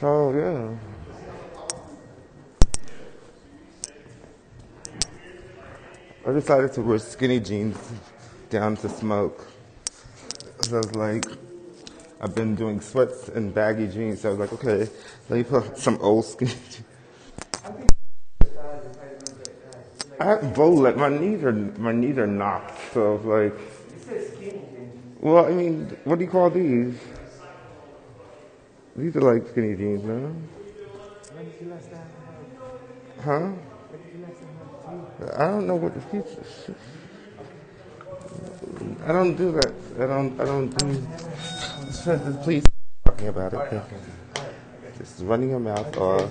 So 0.00 0.32
yeah. 0.36 0.76
I 6.26 6.32
decided 6.32 6.72
to 6.74 6.82
wear 6.82 6.98
skinny 6.98 7.40
jeans 7.40 7.78
down 8.50 8.76
to 8.78 8.90
smoke. 8.90 9.46
So 10.62 10.74
I 10.74 10.78
was 10.78 10.94
like, 10.96 11.24
I've 12.20 12.34
been 12.34 12.54
doing 12.54 12.80
sweats 12.80 13.28
and 13.28 13.54
baggy 13.54 13.86
jeans. 13.86 14.20
So 14.20 14.28
I 14.28 14.32
was 14.32 14.40
like, 14.40 14.52
okay, 14.52 14.90
let 15.30 15.36
me 15.36 15.44
put 15.44 15.78
some 15.78 15.98
old 16.02 16.26
skinny 16.26 16.50
jeans. 16.50 16.82
I 20.20 20.24
have 20.24 20.40
bowleg. 20.54 20.96
My 20.96 21.08
knees 21.08 21.42
are 21.42 21.52
my 21.52 21.92
knees 21.92 22.18
are 22.18 22.26
knocked. 22.26 22.92
So 22.92 23.00
I 23.00 23.16
was 23.16 23.24
like, 23.24 23.54
well, 25.20 25.46
I 25.46 25.52
mean, 25.52 25.96
what 26.04 26.18
do 26.18 26.24
you 26.24 26.30
call 26.30 26.50
these? 26.50 26.98
These 28.96 29.16
are 29.16 29.20
like 29.20 29.48
skinny 29.48 29.76
jeans, 29.76 30.04
no? 30.04 30.34
Huh? 33.22 33.52
I 35.36 35.44
don't 35.46 35.66
know 35.66 35.76
what 35.76 35.94
the 35.94 36.00
future. 36.00 36.74
I 39.04 39.12
don't 39.12 39.36
do 39.36 39.52
that. 39.52 39.72
I 40.00 40.06
don't. 40.06 40.40
I 40.40 40.44
don't 40.44 40.68
do. 40.78 41.06
Please 42.42 42.64
talking 43.04 43.28
about 43.28 43.52
it. 43.52 43.82
Just 44.98 45.22
running 45.22 45.50
your 45.50 45.60
mouth 45.60 45.96
off. 45.96 46.30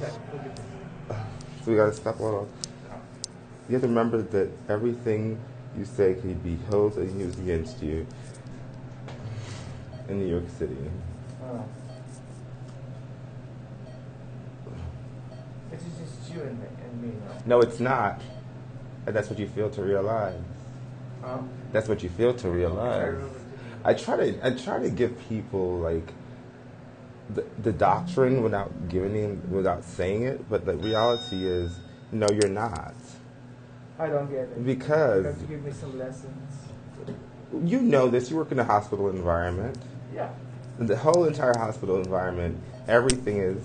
So 1.64 1.72
we 1.72 1.76
gotta 1.76 1.94
stop 1.94 2.20
all. 2.20 2.48
You 3.68 3.74
have 3.74 3.82
to 3.82 3.88
remember 3.88 4.22
that 4.22 4.50
everything 4.70 5.40
you 5.78 5.86
say 5.86 6.16
can 6.16 6.36
be 6.36 6.58
held 6.70 6.98
and 6.98 7.20
used 7.20 7.40
against 7.40 7.82
you 7.82 8.06
in 10.08 10.20
New 10.20 10.28
York 10.28 10.46
City. 10.58 10.78
Oh. 11.44 11.66
It 15.72 15.80
is 15.80 15.98
just 15.98 16.25
you 16.36 16.42
and, 16.42 16.62
and 16.84 17.02
me, 17.02 17.10
right? 17.30 17.48
No, 17.48 17.62
it's 17.62 17.80
not. 17.80 18.22
That's 19.06 19.30
what 19.30 19.40
you 19.40 19.48
feel 19.48 19.70
to 19.72 19.82
realize. 19.82 20.42
Huh? 21.22 21.40
That's 21.72 21.88
what 21.88 22.04
you 22.04 22.10
feel 22.10 22.34
to 22.36 22.50
realize. 22.50 23.22
I 23.84 23.94
try 23.94 24.18
to 24.18 24.46
I 24.48 24.52
try 24.52 24.80
to 24.80 24.90
give 24.90 25.18
people 25.30 25.78
like 25.80 26.12
the, 27.34 27.44
the 27.62 27.72
doctrine 27.72 28.44
without 28.44 28.90
giving 28.90 29.14
them 29.14 29.52
without 29.52 29.84
saying 29.84 30.24
it, 30.24 30.50
but 30.50 30.66
the 30.66 30.76
reality 30.76 31.46
is 31.48 31.78
no, 32.12 32.28
you're 32.32 32.50
not. 32.52 32.94
I 33.98 34.08
don't 34.08 34.30
get 34.30 34.40
it. 34.42 34.66
Because- 34.66 35.24
You 35.24 35.30
have 35.32 35.40
to 35.40 35.46
give 35.46 35.64
me 35.64 35.72
some 35.72 35.98
lessons. 35.98 36.52
You 37.64 37.82
know 37.82 38.08
this. 38.10 38.30
You 38.30 38.38
work 38.38 38.52
in 38.52 38.60
a 38.60 38.64
hospital 38.64 39.10
environment. 39.10 39.78
Yeah. 40.14 40.30
The 40.80 40.98
whole 40.98 41.24
entire 41.26 41.54
hospital 41.58 41.98
environment, 41.98 42.60
everything 42.88 43.38
is 43.38 43.64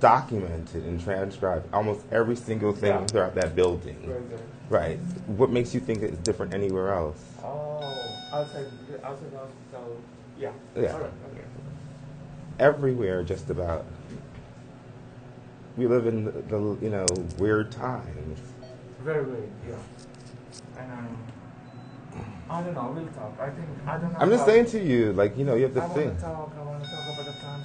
documented 0.00 0.84
and 0.84 1.00
transcribed. 1.02 1.72
Almost 1.72 2.00
every 2.12 2.36
single 2.36 2.72
thing 2.72 2.90
Yeah. 2.92 3.06
throughout 3.06 3.34
that 3.36 3.54
building. 3.54 3.96
Right. 4.68 4.98
What 5.26 5.50
makes 5.50 5.74
you 5.74 5.80
think 5.80 6.02
it's 6.02 6.18
different 6.18 6.52
anywhere 6.54 6.92
else? 6.92 7.22
Oh, 7.42 7.80
outside, 8.32 8.66
outside 9.04 9.30
the 9.32 9.38
hospital. 9.38 9.96
Yeah. 10.38 10.50
Yeah. 10.74 10.92
Right. 10.92 11.02
Okay. 11.04 11.42
everywhere 12.58 13.22
just 13.22 13.50
about 13.50 13.84
we 15.76 15.86
live 15.86 16.06
in 16.06 16.24
the, 16.24 16.30
the 16.32 16.78
you 16.80 16.88
know 16.90 17.04
weird 17.38 17.70
times 17.70 18.38
Very 19.02 19.24
good. 19.24 19.50
Yeah. 19.68 19.74
And 20.82 20.90
um, 20.92 21.18
I 22.48 22.62
don't 22.62 22.74
know. 22.74 22.92
We'll 22.96 23.06
talk. 23.08 23.34
I 23.40 23.50
think 23.50 23.68
I 23.86 23.98
don't 23.98 24.12
know. 24.12 24.18
i'm 24.20 24.30
just 24.30 24.44
saying 24.46 24.66
to 24.66 24.78
you 24.82 25.12
like 25.12 25.36
you 25.36 25.44
know 25.44 25.54
you 25.54 25.64
have 25.64 25.74
to 25.74 25.82
I 25.82 25.88
think 25.88 26.18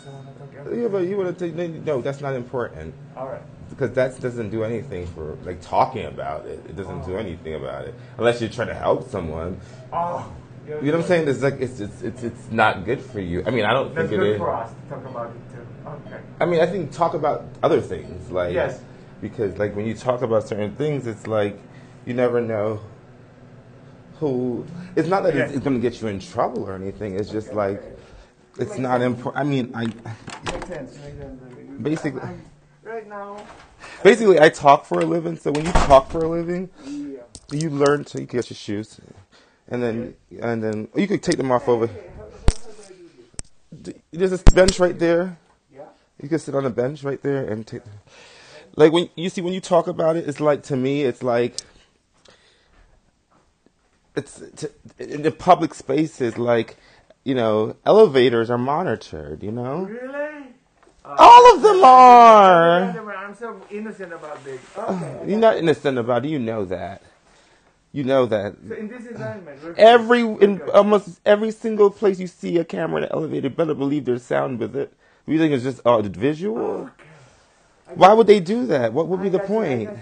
to 0.03 0.09
talk. 0.09 0.16
I 0.16 0.17
want 0.17 0.38
to 0.38 0.39
talk 0.39 0.51
about 0.51 0.51
the 0.51 0.57
times. 0.57 0.67
I 0.67 0.69
want 0.69 0.69
to 0.69 0.72
talk. 0.72 0.81
yeah 0.81 0.88
but 0.88 0.97
you 1.07 1.17
want 1.17 1.38
to 1.38 1.45
take 1.45 1.85
no 1.85 2.01
that's 2.01 2.22
not 2.22 2.34
important 2.35 2.94
All 3.17 3.28
right. 3.28 3.41
because 3.69 3.91
that 3.94 4.19
doesn't 4.19 4.50
do 4.50 4.63
anything 4.63 5.07
for 5.07 5.38
like 5.44 5.62
talking 5.62 6.06
about 6.06 6.45
it 6.45 6.59
it 6.69 6.75
doesn't 6.75 7.06
do 7.06 7.13
Oh. 7.16 7.17
anything 7.17 7.56
about 7.56 7.85
it 7.85 7.95
unless 8.17 8.41
you're 8.41 8.50
trying 8.50 8.67
to 8.69 8.73
help 8.75 9.09
someone 9.09 9.59
Oh. 9.94 10.31
you 10.67 10.73
know 10.75 10.79
what 10.81 10.95
i'm 10.95 11.03
saying 11.03 11.28
it's 11.28 11.41
like 11.41 11.59
it's 11.59 11.79
it's 11.79 12.01
it's, 12.01 12.23
it's 12.23 12.51
not 12.51 12.85
good 12.85 13.01
for 13.01 13.19
you 13.19 13.44
i 13.45 13.50
mean 13.50 13.66
i 13.66 13.73
don't 13.73 13.94
That's 13.95 14.09
think 14.09 14.22
it 14.22 14.25
good 14.25 14.38
for 14.38 14.51
us 14.53 14.72
to 14.72 14.89
talk 14.89 15.06
about 15.06 15.28
it 15.31 15.56
too. 15.56 15.66
Okay. 15.88 16.19
I 16.39 16.45
mean, 16.45 16.59
I 16.62 16.68
think 16.68 16.91
talk 16.91 17.16
about 17.16 17.45
other 17.63 17.81
things, 17.81 18.29
like 18.31 18.53
Yes. 18.53 18.81
because 19.19 19.57
like 19.57 19.75
when 19.75 19.85
you 19.88 19.95
talk 19.95 20.22
about 20.22 20.47
certain 20.47 20.75
things, 20.75 21.07
it's 21.07 21.25
like 21.28 21.59
you 22.06 22.13
never 22.13 22.39
know 22.39 22.79
who. 24.19 24.63
It's 24.95 25.09
not 25.09 25.23
that 25.23 25.35
it's, 25.35 25.53
it's 25.53 25.63
going 25.63 25.75
to 25.75 25.81
get 25.81 26.00
you 26.01 26.07
in 26.07 26.19
trouble 26.19 26.63
or 26.69 26.75
anything. 26.75 27.16
It's 27.19 27.29
just 27.29 27.53
like 27.53 27.81
it's 28.61 28.77
not 28.77 29.01
important. 29.01 29.44
I 29.44 29.47
mean, 29.47 29.72
I 29.75 29.85
Makes 29.85 30.67
sense. 30.67 30.97
Basically- 31.81 32.22
I'm- 32.22 32.41
right 32.83 33.07
now. 33.07 33.45
basically 34.03 34.39
I 34.39 34.49
talk 34.49 34.85
for 34.85 34.99
a 35.01 35.05
living. 35.05 35.38
So 35.38 35.51
when 35.51 35.66
you 35.66 35.72
talk 35.72 36.09
for 36.11 36.19
a 36.19 36.27
living, 36.27 36.69
Yeah. 36.85 37.19
you 37.51 37.69
learn 37.69 38.03
to 38.05 38.19
you 38.21 38.25
get 38.27 38.50
your 38.50 38.55
shoes, 38.55 39.00
and 39.67 39.81
then 39.83 40.16
and 40.39 40.63
then 40.63 40.88
you 40.95 41.07
could 41.07 41.23
take 41.23 41.38
them 41.38 41.51
off 41.51 41.67
over. 41.67 41.88
This? 43.71 43.95
There's 44.11 44.31
a 44.33 44.38
bench 44.53 44.79
right 44.79 44.97
there. 45.00 45.38
Yeah. 45.73 45.83
You 46.21 46.29
can 46.29 46.39
sit 46.39 46.53
on 46.55 46.66
a 46.66 46.69
bench 46.69 47.03
right 47.03 47.21
there 47.21 47.44
and 47.45 47.66
take. 47.66 47.81
Like 48.75 48.91
when 48.91 49.09
you 49.16 49.29
see 49.29 49.41
when 49.41 49.53
you 49.53 49.61
talk 49.61 49.88
about 49.88 50.16
it, 50.17 50.27
it's 50.27 50.39
like 50.39 50.63
to 50.63 50.75
me, 50.75 51.03
it's 51.03 51.23
like 51.23 51.55
it's 54.16 54.41
to, 54.57 54.69
in 55.00 55.21
the 55.21 55.31
public 55.31 55.73
spaces. 55.73 56.38
Like 56.38 56.75
you 57.23 57.35
know, 57.35 57.75
elevators 57.85 58.49
are 58.49 58.57
monitored. 58.57 59.43
You 59.43 59.51
know, 59.51 59.83
Really? 59.85 60.45
Uh, 61.03 61.15
all 61.17 61.55
of 61.55 61.61
them 61.63 61.83
are. 61.83 63.15
I'm 63.15 63.35
so 63.35 63.59
innocent 63.71 64.13
about 64.13 64.43
this. 64.43 64.61
Okay. 64.77 65.23
You're 65.27 65.39
not 65.39 65.57
innocent 65.57 65.97
about 65.97 66.25
it. 66.25 66.29
You 66.29 66.39
know 66.39 66.65
that. 66.65 67.01
You 67.93 68.03
know 68.03 68.25
that. 68.27 68.55
So 68.67 68.75
in 68.75 68.87
this 68.87 69.05
environment, 69.05 69.59
Every 69.77 70.21
in 70.21 70.61
almost 70.73 71.19
every 71.25 71.51
single 71.51 71.89
place 71.89 72.19
you 72.19 72.27
see 72.27 72.57
a 72.57 72.63
camera 72.63 72.99
in 72.99 73.03
an 73.05 73.09
elevator, 73.11 73.49
better 73.49 73.73
believe 73.73 74.05
there's 74.05 74.23
sound 74.23 74.59
with 74.59 74.75
it. 74.75 74.93
You 75.27 75.38
think 75.38 75.53
it's 75.53 75.63
just 75.63 75.81
uh, 75.85 76.01
visual? 76.01 76.89
I 77.88 77.93
Why 77.93 78.13
would 78.13 78.27
they 78.27 78.39
do 78.39 78.65
that? 78.67 78.93
What 78.93 79.07
would 79.07 79.21
be 79.21 79.27
I 79.27 79.31
the 79.31 79.38
got 79.39 79.49
you, 79.49 79.55
point? 79.55 79.81
you. 79.81 79.99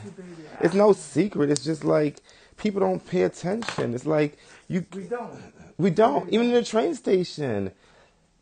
It's 0.62 0.74
no 0.76 0.94
secret. 0.94 1.50
It's 1.50 1.64
just 1.64 1.84
like 1.84 2.22
people 2.58 2.80
don't 2.82 3.06
pay 3.06 3.24
attention. 3.24 3.94
It's 3.96 4.06
like 4.06 4.38
you 4.68 4.86
We 4.94 5.04
don't. 5.06 5.32
We 5.80 5.90
don't 5.90 6.30
even 6.32 6.48
in 6.48 6.54
the 6.54 6.64
train 6.64 6.94
station. 6.94 7.72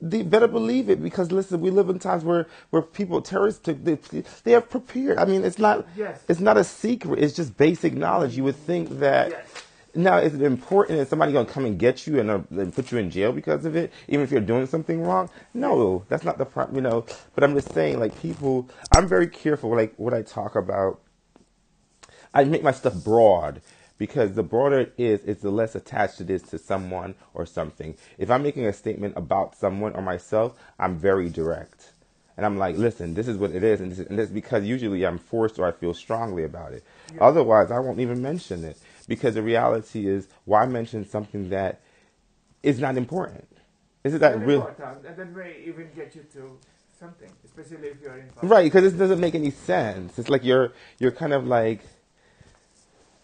They 0.02 0.22
better 0.22 0.48
believe 0.48 0.90
it 0.90 1.02
because 1.02 1.32
listen, 1.32 1.62
we 1.62 1.72
live 1.72 1.90
in 1.90 2.00
times 2.00 2.24
where 2.24 2.48
where 2.72 2.82
people 2.82 3.22
terrorists 3.22 3.62
they 3.66 3.98
they 4.44 4.56
are 4.56 4.62
prepared. 4.62 5.18
I 5.18 5.26
mean, 5.26 5.44
it's 5.46 5.58
not 5.60 5.88
Yes. 5.96 6.24
it's 6.28 6.40
not 6.40 6.58
a 6.58 6.64
secret. 6.64 7.20
It's 7.20 7.36
just 7.36 7.56
basic 7.58 7.94
knowledge. 7.94 8.36
You 8.36 8.44
would 8.44 8.58
think 8.58 9.00
that. 9.00 9.30
Yes. 9.30 9.48
Now, 9.96 10.18
is 10.18 10.36
it 10.36 10.44
important? 10.44 11.00
Is 11.00 11.10
somebody 11.10 11.34
to 11.34 11.44
come 11.46 11.66
and 11.66 11.80
get 11.80 12.06
you 12.06 12.20
and, 12.20 12.30
uh, 12.30 12.42
and 12.52 12.72
put 12.76 12.92
you 12.92 13.00
in 13.00 13.10
jail 13.10 13.32
because 13.32 13.66
of 13.66 13.76
it, 13.76 13.92
even 14.08 14.24
if 14.24 14.32
you're 14.32 14.42
doing 14.42 14.68
something 14.68 15.02
wrong? 15.02 15.28
No, 15.56 16.04
that's 16.08 16.24
not 16.24 16.38
the 16.38 16.46
problem, 16.46 16.76
you 16.76 16.82
know. 16.84 17.04
But 17.34 17.44
I'm 17.44 17.56
just 17.56 17.74
saying, 17.74 18.00
like, 18.00 18.20
people, 18.22 18.70
I'm 18.96 19.08
very 19.08 19.26
careful, 19.28 19.76
like, 19.76 19.96
what 19.98 20.14
I 20.14 20.22
talk 20.22 20.56
about. 20.56 21.00
I 22.32 22.44
make 22.44 22.62
my 22.62 22.74
stuff 22.74 22.94
broad 23.04 23.62
because 23.98 24.34
the 24.34 24.44
broader 24.44 24.80
it 24.80 24.94
is, 24.98 25.22
it's 25.26 25.42
the 25.42 25.50
less 25.52 25.76
attached 25.76 26.22
it 26.22 26.30
is 26.30 26.44
to 26.44 26.58
someone 26.58 27.16
or 27.34 27.46
something. 27.46 27.96
If 28.18 28.30
I'm 28.30 28.44
making 28.44 28.66
a 28.66 28.74
statement 28.74 29.14
about 29.18 29.56
someone 29.56 29.94
or 29.94 30.02
myself, 30.02 30.58
I'm 30.80 30.98
very 30.98 31.30
direct. 31.30 31.94
And 32.38 32.46
I'm 32.46 32.58
like, 32.58 32.78
listen, 32.78 33.16
this 33.16 33.28
is 33.28 33.38
what 33.38 33.52
it 33.52 33.64
is. 33.64 33.82
And 33.82 33.92
this, 33.92 34.00
and 34.08 34.20
this 34.20 34.30
because 34.30 34.64
usually 34.66 35.04
I'm 35.06 35.18
forced 35.18 35.58
or 35.58 35.66
I 35.66 35.72
feel 35.72 35.94
strongly 35.94 36.44
about 36.44 36.74
it. 36.74 36.84
Otherwise, 37.20 37.72
I 37.72 37.80
won't 37.80 38.00
even 38.00 38.22
mention 38.22 38.64
it 38.64 38.78
because 39.08 39.34
the 39.34 39.42
reality 39.42 40.08
is, 40.08 40.28
why 40.46 40.66
mention 40.68 41.08
something 41.08 41.50
that 41.50 41.82
is 42.62 42.80
not 42.80 42.96
important? 42.98 43.48
Isn't 44.04 44.20
that 44.20 44.36
Very 44.36 44.46
real? 44.46 44.68
important. 44.68 45.06
And 45.08 45.18
that 45.18 45.36
may 45.36 45.64
even 45.66 45.90
get 45.96 46.16
you 46.16 46.24
to 46.34 46.60
something, 47.00 47.32
especially 47.44 47.88
if 47.88 48.02
you're 48.02 48.18
in. 48.18 48.30
Right, 48.44 48.64
because 48.66 48.86
it 48.94 48.98
doesn't 48.98 49.20
make 49.20 49.34
any 49.36 49.52
sense. 49.52 50.20
It's 50.20 50.30
like 50.30 50.44
you're 50.44 50.74
you're 51.00 51.12
kind 51.12 51.34
of 51.34 51.48
like. 51.48 51.82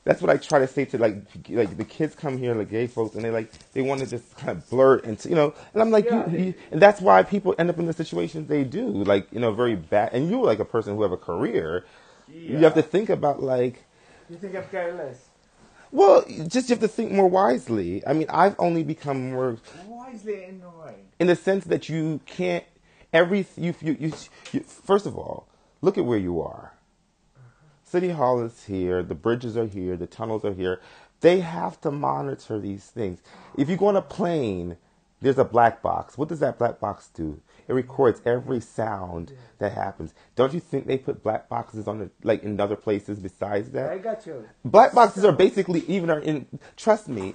That's 0.06 0.22
what 0.22 0.30
I 0.30 0.38
try 0.38 0.60
to 0.60 0.68
say 0.68 0.84
to 0.86 0.98
like 0.98 1.16
like 1.50 1.78
the 1.78 1.86
kids 1.86 2.14
come 2.14 2.38
here 2.38 2.54
like 2.54 2.70
gay 2.70 2.88
folks 2.88 3.16
and 3.16 3.24
they 3.24 3.32
like 3.32 3.50
they 3.72 3.82
want 3.82 4.02
to 4.02 4.08
just 4.08 4.36
kind 4.36 4.50
of 4.52 4.70
blurt 4.70 5.06
into 5.06 5.30
you 5.30 5.36
know 5.36 5.54
and 5.74 5.82
I'm 5.82 5.92
like 5.92 6.06
Yeah. 6.06 6.30
you, 6.30 6.38
you, 6.46 6.54
and 6.72 6.82
that's 6.82 7.00
why 7.00 7.24
people 7.24 7.56
end 7.58 7.70
up 7.70 7.80
in 7.80 7.86
the 7.86 7.94
situations 7.94 8.50
they 8.50 8.66
do 8.66 8.86
like 8.86 9.28
you 9.32 9.40
know 9.40 9.54
very 9.54 9.76
bad 9.76 10.12
and 10.14 10.30
you're 10.30 10.44
like 10.44 10.60
a 10.60 10.66
person 10.66 10.96
who 10.96 11.04
have 11.04 11.14
a 11.14 11.18
career 11.18 11.86
you 12.28 12.58
have 12.58 12.74
to 12.74 12.82
think 12.82 13.10
about 13.10 13.42
like 13.42 13.86
You 14.30 14.36
think 14.38 14.56
I'm 14.56 14.66
careless? 14.66 15.30
well 15.92 16.26
just 16.48 16.68
you 16.68 16.74
have 16.74 16.82
to 16.82 16.88
think 16.90 17.14
more 17.14 17.30
wisely 17.30 18.06
I 18.06 18.12
mean 18.12 18.28
I've 18.30 18.56
only 18.60 18.84
become 18.84 19.32
more 19.32 19.58
Wisely 19.88 20.44
in 20.44 20.60
way. 20.84 20.96
in 21.20 21.28
the 21.28 21.36
sense 21.38 21.64
that 21.66 21.88
you 21.88 22.20
can't 22.26 22.66
every 23.14 23.46
you, 23.56 23.74
you, 23.80 23.96
you, 23.98 24.14
you 24.52 24.60
first 24.62 25.06
of 25.06 25.18
all 25.18 25.48
look 25.82 25.98
at 25.98 26.04
where 26.04 26.18
you 26.20 26.42
are 26.42 26.73
city 27.94 28.10
hall 28.10 28.42
is 28.48 28.64
here 28.66 28.98
the 29.04 29.20
bridges 29.26 29.56
are 29.62 29.68
here 29.78 29.96
the 30.04 30.08
tunnels 30.08 30.44
are 30.44 30.54
here 30.64 30.76
they 31.22 31.40
have 31.40 31.80
to 31.86 31.90
monitor 31.92 32.56
these 32.60 32.86
things 33.00 33.18
if 33.58 33.70
you 33.70 33.76
go 33.78 33.88
on 33.94 33.96
a 33.96 34.02
plane 34.20 34.70
There's 35.26 35.40
a 35.48 35.52
black 35.58 35.76
box. 35.82 36.18
What 36.20 36.28
does 36.32 36.42
that 36.46 36.56
black 36.62 36.76
box 36.86 36.98
do? 37.20 37.28
It 37.70 37.74
records 37.84 38.20
every 38.26 38.60
sound 38.60 39.26
that 39.62 39.72
happens. 39.84 40.10
Don't 40.40 40.54
you 40.56 40.60
think 40.60 40.82
they 40.86 40.98
put 41.08 41.24
black 41.28 41.44
boxes 41.48 41.88
on 41.88 41.96
the 42.02 42.08
like 42.30 42.44
in 42.48 42.60
other 42.66 42.76
places 42.88 43.16
besides 43.28 43.68
that? 43.76 43.88
I 43.98 44.00
got 44.10 44.20
you. 44.28 44.36
Black 44.66 44.92
boxes 45.00 45.24
are 45.24 45.32
basically 45.46 45.82
even 45.96 46.10
are 46.16 46.20
in. 46.32 46.36
Trust 46.76 47.06
me, 47.18 47.26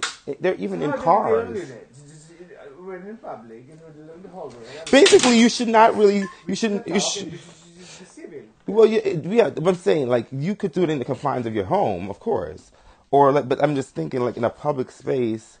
they're 0.41 0.59
even 0.65 0.83
in 0.85 0.91
How 0.91 0.95
do 0.97 1.01
they 1.01 1.05
cars. 1.11 1.47
deal 1.47 1.53
with 1.61 1.71
it? 1.71 1.87
Uh, 1.89 1.97
just- 1.97 2.29
just- 2.37 2.79
When 2.89 3.01
in 3.11 3.17
public, 3.29 3.61
you 3.69 3.75
know, 3.81 3.89
the, 3.97 4.21
the 4.21 4.29
hallway. 4.37 4.69
and 4.81 4.91
Basically, 4.99 5.35
you 5.43 5.49
should 5.49 5.71
not 5.79 5.89
really. 6.01 6.21
You 6.49 6.55
shouldn't. 6.61 6.83
You 6.95 6.99
should. 7.09 7.31
this 7.31 7.41
is- 7.41 7.73
this 7.81 8.01
is 8.05 8.07
civil. 8.19 8.43
Well, 8.69 8.87
yeah, 8.87 9.07
yeah. 9.23 9.51
But 9.51 9.67
I'm 9.67 9.75
saying 9.75 10.09
like 10.09 10.27
you 10.31 10.55
could 10.55 10.73
do 10.73 10.83
it 10.83 10.91
in 10.91 10.99
the 10.99 11.05
confines 11.05 11.47
of 11.47 11.55
your 11.55 11.65
home, 11.65 12.09
of 12.09 12.19
course, 12.19 12.71
or 13.11 13.31
like. 13.33 13.49
But 13.49 13.63
I'm 13.63 13.75
just 13.75 13.95
thinking 13.95 14.21
like 14.21 14.37
in 14.37 14.45
a 14.45 14.51
public 14.51 14.91
space. 14.91 15.59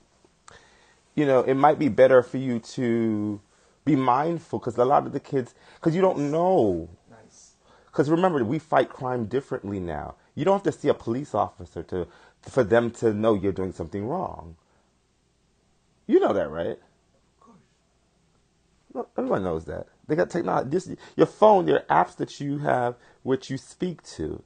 You 1.15 1.25
know, 1.27 1.41
it 1.41 1.55
might 1.55 1.79
be 1.79 1.89
better 1.89 2.23
for 2.23 2.37
you 2.37 2.59
to 2.59 3.41
be 3.85 3.95
mindful 3.95 4.59
because 4.59 4.77
a 4.77 4.85
lot 4.85 5.05
of 5.07 5.13
the 5.13 5.19
kids, 5.21 5.55
because 5.75 5.95
you 5.95 6.01
don't 6.01 6.31
know. 6.31 6.89
Nice. 7.11 7.53
Because 7.87 8.09
remember, 8.09 8.43
we 8.45 8.59
fight 8.59 8.89
crime 8.89 9.25
differently 9.25 9.79
now. 9.79 10.15
You 10.35 10.45
don't 10.45 10.55
have 10.63 10.73
to 10.73 10.79
see 10.79 10.89
a 10.89 10.95
police 10.95 11.35
officer 11.35 11.83
to 11.85 12.07
for 12.41 12.63
them 12.63 12.91
to 12.91 13.13
know 13.13 13.35
you're 13.35 13.53
doing 13.53 13.73
something 13.73 14.07
wrong. 14.07 14.55
You 16.07 16.19
know 16.19 16.33
that, 16.33 16.49
right? 16.51 16.79
Of 16.79 17.39
course. 18.95 19.07
Everyone 19.17 19.43
knows 19.43 19.65
that. 19.65 19.87
They 20.09 20.15
got 20.15 20.29
technology. 20.29 20.69
This, 20.69 20.89
your 21.15 21.27
phone, 21.27 21.67
your 21.67 21.81
apps 21.89 22.15
that 22.17 22.39
you 22.39 22.59
have 22.59 22.95
which 23.23 23.49
you 23.49 23.57
speak 23.57 24.03
to. 24.03 24.43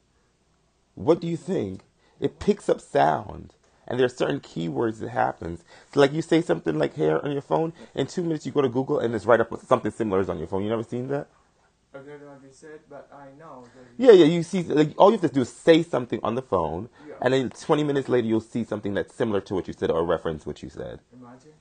What 0.95 1.19
do 1.21 1.27
you 1.27 1.37
think? 1.37 1.81
It 2.19 2.39
picks 2.39 2.69
up 2.69 2.81
sound. 2.81 3.53
And 3.87 3.99
there 3.99 4.05
are 4.05 4.09
certain 4.09 4.39
keywords 4.39 4.99
that 4.99 5.09
happens. 5.09 5.63
So 5.93 5.99
like 5.99 6.13
you 6.13 6.21
say 6.21 6.41
something 6.41 6.77
like 6.77 6.95
hair 6.95 7.23
on 7.23 7.31
your 7.31 7.41
phone, 7.41 7.73
in 7.95 8.07
two 8.07 8.23
minutes 8.23 8.45
you 8.45 8.51
go 8.51 8.61
to 8.61 8.69
Google 8.69 8.99
and 8.99 9.13
it's 9.13 9.25
right 9.25 9.39
up 9.41 9.51
with 9.51 9.67
something 9.67 9.91
similar 9.91 10.21
is 10.21 10.29
on 10.29 10.37
your 10.37 10.47
phone. 10.47 10.63
You 10.63 10.69
never 10.69 10.83
seen 10.83 11.07
that? 11.09 11.27
I 11.93 11.97
don't 11.99 12.21
know 12.21 12.27
what 12.29 12.41
they 12.41 12.51
said, 12.51 12.79
but 12.89 13.09
I 13.13 13.37
know. 13.37 13.65
Yeah, 13.97 14.13
yeah. 14.13 14.25
You 14.25 14.41
see, 14.41 14.63
like, 14.63 14.93
all 14.97 15.11
you 15.11 15.17
have 15.19 15.29
to 15.29 15.33
do 15.35 15.41
is 15.41 15.49
say 15.53 15.83
something 15.83 16.19
on 16.23 16.33
the 16.35 16.41
phone, 16.41 16.89
Yeah. 17.07 17.15
and 17.21 17.33
then 17.33 17.49
20 17.51 17.83
minutes 17.83 18.09
later 18.09 18.27
you'll 18.27 18.41
see 18.41 18.63
something 18.63 18.95
that's 18.95 19.13
similar 19.13 19.41
to 19.41 19.53
what 19.53 19.67
you 19.67 19.73
said 19.77 19.91
or 19.91 20.03
reference 20.03 20.45
what 20.45 20.63
you 20.63 20.69
said. 20.69 21.01
Imagine. 21.13 21.51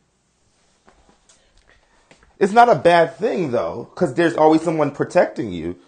It's 2.42 2.52
not 2.52 2.68
a 2.68 2.74
bad 2.74 3.14
thing 3.14 3.52
though, 3.52 3.88
because 3.94 4.14
there's 4.14 4.34
always 4.34 4.62
someone 4.62 4.90
protecting 4.90 5.52
you 5.52 5.78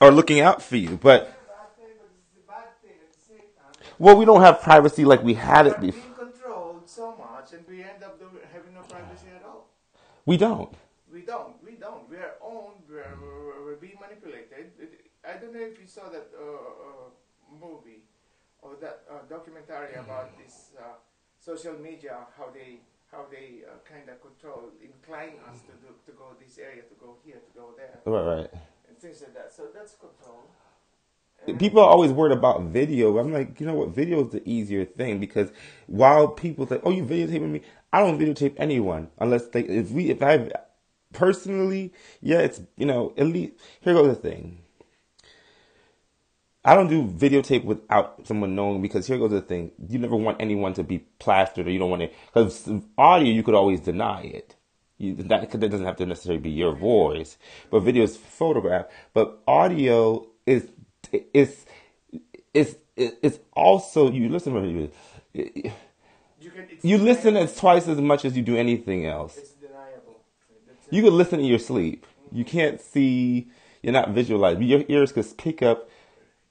or 0.00 0.10
looking 0.10 0.40
out 0.40 0.60
for 0.60 0.76
you. 0.76 0.98
But 1.00 1.22
Bad 1.22 1.30
thing, 1.78 1.94
but 2.02 2.10
it's 2.18 2.34
a 2.34 2.50
bad 2.50 2.66
thing 2.82 2.98
at 2.98 3.12
the 3.14 3.20
same 3.22 3.46
time. 3.54 3.94
well, 3.96 4.16
we 4.16 4.24
don't 4.24 4.40
have 4.40 4.60
privacy 4.60 5.04
like 5.04 5.22
we 5.22 5.34
had 5.34 5.68
it 5.68 5.80
before. 5.80 6.02
so 6.84 7.14
much, 7.16 7.52
and 7.52 7.62
we 7.68 7.84
end 7.84 8.02
up 8.02 8.20
having 8.52 8.74
no 8.74 8.80
privacy 8.80 9.28
at 9.36 9.44
all. 9.46 9.68
We 10.24 10.36
don't. 10.36 10.74
We 11.12 11.20
don't. 11.20 11.54
We 11.62 11.72
don't. 11.78 12.10
We 12.10 12.16
are 12.16 12.34
owned. 12.42 12.82
We're, 12.90 13.06
we're, 13.22 13.64
we're 13.66 13.76
being 13.76 13.98
manipulated. 14.00 14.50
I 15.22 15.38
don't 15.38 15.54
know 15.54 15.60
if 15.60 15.78
you 15.78 15.86
saw 15.86 16.08
that 16.08 16.26
uh, 16.34 16.42
uh, 16.42 17.06
movie 17.54 18.02
or 18.62 18.74
that 18.80 19.02
uh, 19.08 19.22
documentary 19.30 19.94
about 19.94 20.36
this 20.36 20.70
uh, 20.76 20.98
social 21.38 21.78
media, 21.78 22.26
how 22.36 22.50
they 22.52 22.80
how 23.10 23.24
they 23.30 23.62
uh, 23.64 23.78
kind 23.88 24.08
of 24.08 24.20
control, 24.20 24.70
incline 24.82 25.34
us 25.48 25.60
to 25.62 25.72
do, 25.84 25.94
to 26.06 26.12
go 26.12 26.24
this 26.40 26.58
area, 26.58 26.82
to 26.82 26.94
go 27.00 27.16
here, 27.24 27.36
to 27.36 27.58
go 27.58 27.70
there, 27.76 27.98
Right, 28.04 28.36
right. 28.38 28.50
and 28.88 28.98
things 28.98 29.20
like 29.22 29.34
that. 29.34 29.52
So 29.52 29.68
that's 29.74 29.94
control. 29.94 30.50
And 31.46 31.58
People 31.60 31.80
are 31.80 31.88
always 31.88 32.10
worried 32.12 32.36
about 32.36 32.62
video. 32.64 33.18
I'm 33.18 33.32
like, 33.32 33.60
you 33.60 33.66
know 33.66 33.74
what? 33.74 33.90
Video 33.90 34.24
is 34.24 34.32
the 34.32 34.42
easier 34.48 34.84
thing 34.84 35.20
because 35.20 35.50
while 35.86 36.26
people 36.26 36.66
say, 36.66 36.80
"Oh, 36.82 36.90
you 36.90 37.04
videotaping 37.04 37.50
me," 37.50 37.62
I 37.92 38.00
don't 38.00 38.18
videotape 38.18 38.54
anyone 38.58 39.08
unless 39.18 39.46
they. 39.46 39.60
If 39.60 39.92
we, 39.92 40.10
if 40.10 40.22
I 40.22 40.50
personally, 41.12 41.92
yeah, 42.20 42.38
it's 42.40 42.60
you 42.76 42.84
know, 42.86 43.12
at 43.16 43.26
least 43.26 43.52
here 43.80 43.94
goes 43.94 44.08
the 44.08 44.20
thing. 44.20 44.58
I 46.66 46.74
don't 46.74 46.88
do 46.88 47.06
videotape 47.06 47.64
without 47.64 48.26
someone 48.26 48.54
knowing 48.54 48.82
because 48.82 49.06
here 49.06 49.18
goes 49.18 49.30
the 49.30 49.40
thing. 49.40 49.70
You 49.88 49.98
never 49.98 50.16
want 50.16 50.40
anyone 50.40 50.74
to 50.74 50.82
be 50.82 50.98
plastered 51.18 51.68
or 51.68 51.70
you 51.70 51.78
don't 51.78 51.90
want 51.90 52.02
to, 52.02 52.10
because 52.26 52.68
audio, 52.98 53.32
you 53.32 53.42
could 53.42 53.54
always 53.54 53.80
deny 53.80 54.22
it. 54.22 54.56
You, 54.98 55.14
that, 55.14 55.50
that 55.50 55.58
doesn't 55.70 55.86
have 55.86 55.96
to 55.96 56.06
necessarily 56.06 56.40
be 56.40 56.50
your 56.50 56.74
voice, 56.74 57.38
but 57.70 57.80
video 57.80 58.02
is 58.02 58.16
photograph. 58.16 58.86
But 59.14 59.42
audio 59.46 60.26
is, 60.44 60.68
is, 61.32 61.66
is, 62.52 62.76
is 62.96 63.38
also, 63.52 64.10
you 64.10 64.28
listen 64.28 64.54
to 64.54 64.90
it, 65.34 65.72
you 66.40 66.50
can. 66.50 66.68
You 66.82 66.98
listen 66.98 67.34
deniable. 67.34 67.50
as 67.50 67.56
twice 67.56 67.88
as 67.88 68.00
much 68.00 68.24
as 68.24 68.36
you 68.36 68.42
do 68.42 68.56
anything 68.56 69.06
else. 69.06 69.36
It's 69.36 69.52
deniable. 69.52 70.20
You 70.90 71.02
could 71.02 71.12
listen 71.12 71.40
in 71.40 71.46
your 71.46 71.58
sleep. 71.58 72.06
You 72.32 72.44
can't 72.44 72.80
see, 72.80 73.48
you're 73.82 73.92
not 73.92 74.10
visualized. 74.10 74.60
Your 74.60 74.84
ears 74.88 75.12
could 75.12 75.26
pick 75.36 75.62
up 75.62 75.88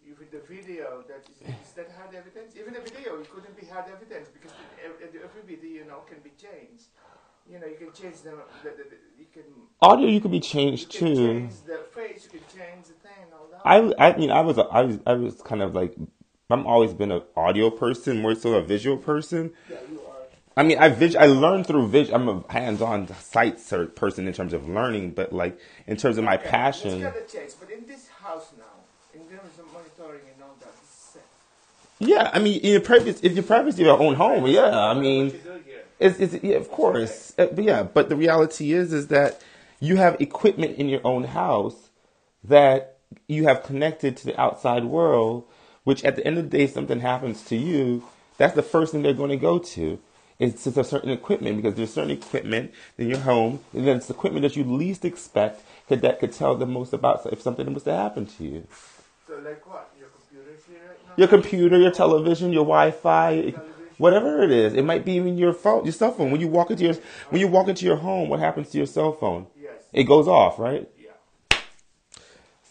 Even 0.05 0.27
the 0.31 0.41
video, 0.47 1.03
that 1.07 1.23
is, 1.29 1.49
is 1.49 1.71
that 1.73 1.91
hard 1.97 2.13
evidence? 2.15 2.55
Even 2.59 2.73
the 2.73 2.81
video, 2.81 3.19
it 3.19 3.29
couldn't 3.29 3.59
be 3.59 3.65
hard 3.67 3.85
evidence 3.91 4.29
because 4.29 4.51
the, 4.51 4.85
every, 4.85 5.19
every 5.23 5.41
video, 5.55 5.83
you 5.83 5.85
know, 5.85 6.01
can 6.07 6.19
be 6.23 6.31
changed. 6.37 6.89
You 7.49 7.59
know, 7.59 7.67
you 7.67 7.75
can 7.75 7.91
change 7.93 8.17
the, 8.23 8.31
the, 8.63 8.69
the, 8.69 8.83
the 8.89 8.97
you 9.19 9.25
can, 9.33 9.43
audio. 9.81 10.07
You 10.07 10.19
could 10.19 10.31
be 10.31 10.37
you 10.37 10.43
changed 10.43 10.89
can 10.89 10.99
too. 11.15 11.15
change 11.15 11.53
the 11.67 11.77
face, 11.93 12.27
you 12.31 12.39
can 12.39 12.47
change 12.59 12.87
the 12.87 12.93
thing, 12.93 13.25
all 13.33 13.47
that. 13.51 13.61
I 13.99 14.09
I 14.13 14.17
mean 14.17 14.31
I 14.31 14.41
was 14.41 14.57
a, 14.57 14.63
I 14.63 14.81
was 14.81 14.99
I 15.05 15.13
was 15.13 15.41
kind 15.41 15.61
of 15.61 15.75
like 15.75 15.93
I'm 16.49 16.65
always 16.65 16.93
been 16.93 17.11
an 17.11 17.21
audio 17.35 17.69
person 17.69 18.21
more 18.21 18.35
so 18.35 18.53
a 18.55 18.61
visual 18.63 18.97
person. 18.97 19.53
yeah, 19.69 19.77
you 19.91 19.99
are. 19.99 20.13
I 20.57 20.63
mean 20.63 20.79
I 20.79 20.89
vis- 20.89 21.15
I 21.15 21.25
learned 21.27 21.67
through 21.67 21.87
vision. 21.87 22.15
I'm 22.15 22.29
a 22.29 22.43
hands-on 22.51 23.07
ser- 23.57 23.87
person 23.87 24.27
in 24.27 24.33
terms 24.33 24.53
of 24.53 24.67
learning, 24.67 25.11
but 25.11 25.31
like 25.31 25.59
in 25.87 25.97
terms 25.97 26.17
of 26.17 26.23
my 26.23 26.37
Okay, 26.37 26.49
passion. 26.49 27.01
Let's 27.01 27.15
get 27.15 27.29
a 27.29 27.37
change, 27.37 27.51
but 27.59 27.69
in 27.71 27.85
this 27.85 28.07
house 28.07 28.53
now, 28.57 28.75
in 29.13 29.21
terms 29.27 29.59
of 29.59 29.65
monitoring 29.71 30.21
and 30.33 30.43
all 30.43 30.55
that, 30.61 30.73
it's, 30.81 31.17
Yeah, 31.99 32.29
I 32.33 32.39
mean 32.39 32.59
in 32.61 32.71
your 32.73 32.81
privacy 32.81 33.25
if 33.25 33.33
your 33.33 33.43
privacy 33.43 33.81
of 33.83 33.87
your 33.87 33.99
own 33.99 34.15
home, 34.15 34.47
yeah. 34.47 34.77
I 34.77 34.93
mean 34.93 35.27
what 35.27 35.33
you 35.33 35.39
do 35.39 35.61
here. 35.65 35.83
It's, 35.99 36.19
it's 36.19 36.43
yeah, 36.43 36.57
of 36.57 36.69
course, 36.69 37.33
Uh, 37.37 37.47
but 37.47 37.63
yeah. 37.63 37.83
But 37.83 38.09
the 38.09 38.15
reality 38.15 38.73
is, 38.73 38.91
is 38.93 39.07
that 39.07 39.41
you 39.79 39.97
have 39.97 40.19
equipment 40.19 40.77
in 40.77 40.89
your 40.89 41.01
own 41.03 41.25
house 41.25 41.89
that 42.43 42.97
you 43.27 43.45
have 43.47 43.63
connected 43.63 44.17
to 44.17 44.25
the 44.25 44.39
outside 44.39 44.85
world. 44.85 45.45
Which, 45.83 46.03
at 46.03 46.15
the 46.15 46.25
end 46.25 46.39
of 46.39 46.49
the 46.49 46.57
day, 46.57 46.65
something 46.65 46.99
happens 46.99 47.43
to 47.43 47.55
you, 47.55 48.03
that's 48.37 48.55
the 48.55 48.63
first 48.63 48.91
thing 48.91 49.03
they're 49.03 49.13
going 49.13 49.29
to 49.29 49.37
go 49.37 49.59
to. 49.59 49.99
It's 50.39 50.63
just 50.63 50.77
a 50.77 50.83
certain 50.83 51.11
equipment 51.11 51.57
because 51.57 51.75
there's 51.75 51.93
certain 51.93 52.09
equipment 52.09 52.73
in 52.97 53.07
your 53.07 53.19
home, 53.19 53.59
and 53.71 53.87
then 53.87 53.97
it's 53.97 54.09
equipment 54.09 54.41
that 54.41 54.55
you 54.55 54.63
least 54.63 55.05
expect 55.05 55.61
could, 55.87 56.01
that 56.01 56.19
could 56.19 56.33
tell 56.33 56.55
the 56.55 56.65
most 56.65 56.91
about 56.91 57.25
if 57.31 57.39
something 57.41 57.71
was 57.71 57.83
to 57.83 57.93
happen 57.93 58.25
to 58.25 58.43
you. 58.43 58.67
So, 59.27 59.35
like 59.45 59.65
what? 59.67 59.91
Your 59.99 60.09
computer's 60.09 60.65
here 60.65 60.79
right 60.89 60.89
now? 60.89 60.95
Your 61.17 61.27
computer, 61.27 61.77
your 61.77 61.91
television, 61.91 62.51
your 62.51 62.65
Wi-Fi, 62.65 63.53
whatever 63.97 64.43
it 64.43 64.51
is. 64.51 64.73
It 64.73 64.83
might 64.83 65.05
be 65.05 65.13
even 65.13 65.37
your 65.37 65.53
phone, 65.53 65.85
your 65.85 65.93
cell 65.93 66.11
phone. 66.11 66.31
When 66.31 66.41
you 66.41 66.47
walk 66.47 66.71
into 66.71 66.83
your 66.83 66.95
when 67.29 67.39
you 67.41 67.47
walk 67.47 67.67
into 67.67 67.85
your 67.85 67.97
home, 67.97 68.29
what 68.29 68.39
happens 68.39 68.69
to 68.71 68.77
your 68.77 68.87
cell 68.87 69.13
phone? 69.13 69.47
Yes. 69.61 69.73
It 69.93 70.03
goes 70.03 70.27
off, 70.27 70.59
right? 70.59 70.89
Yeah. 70.99 71.59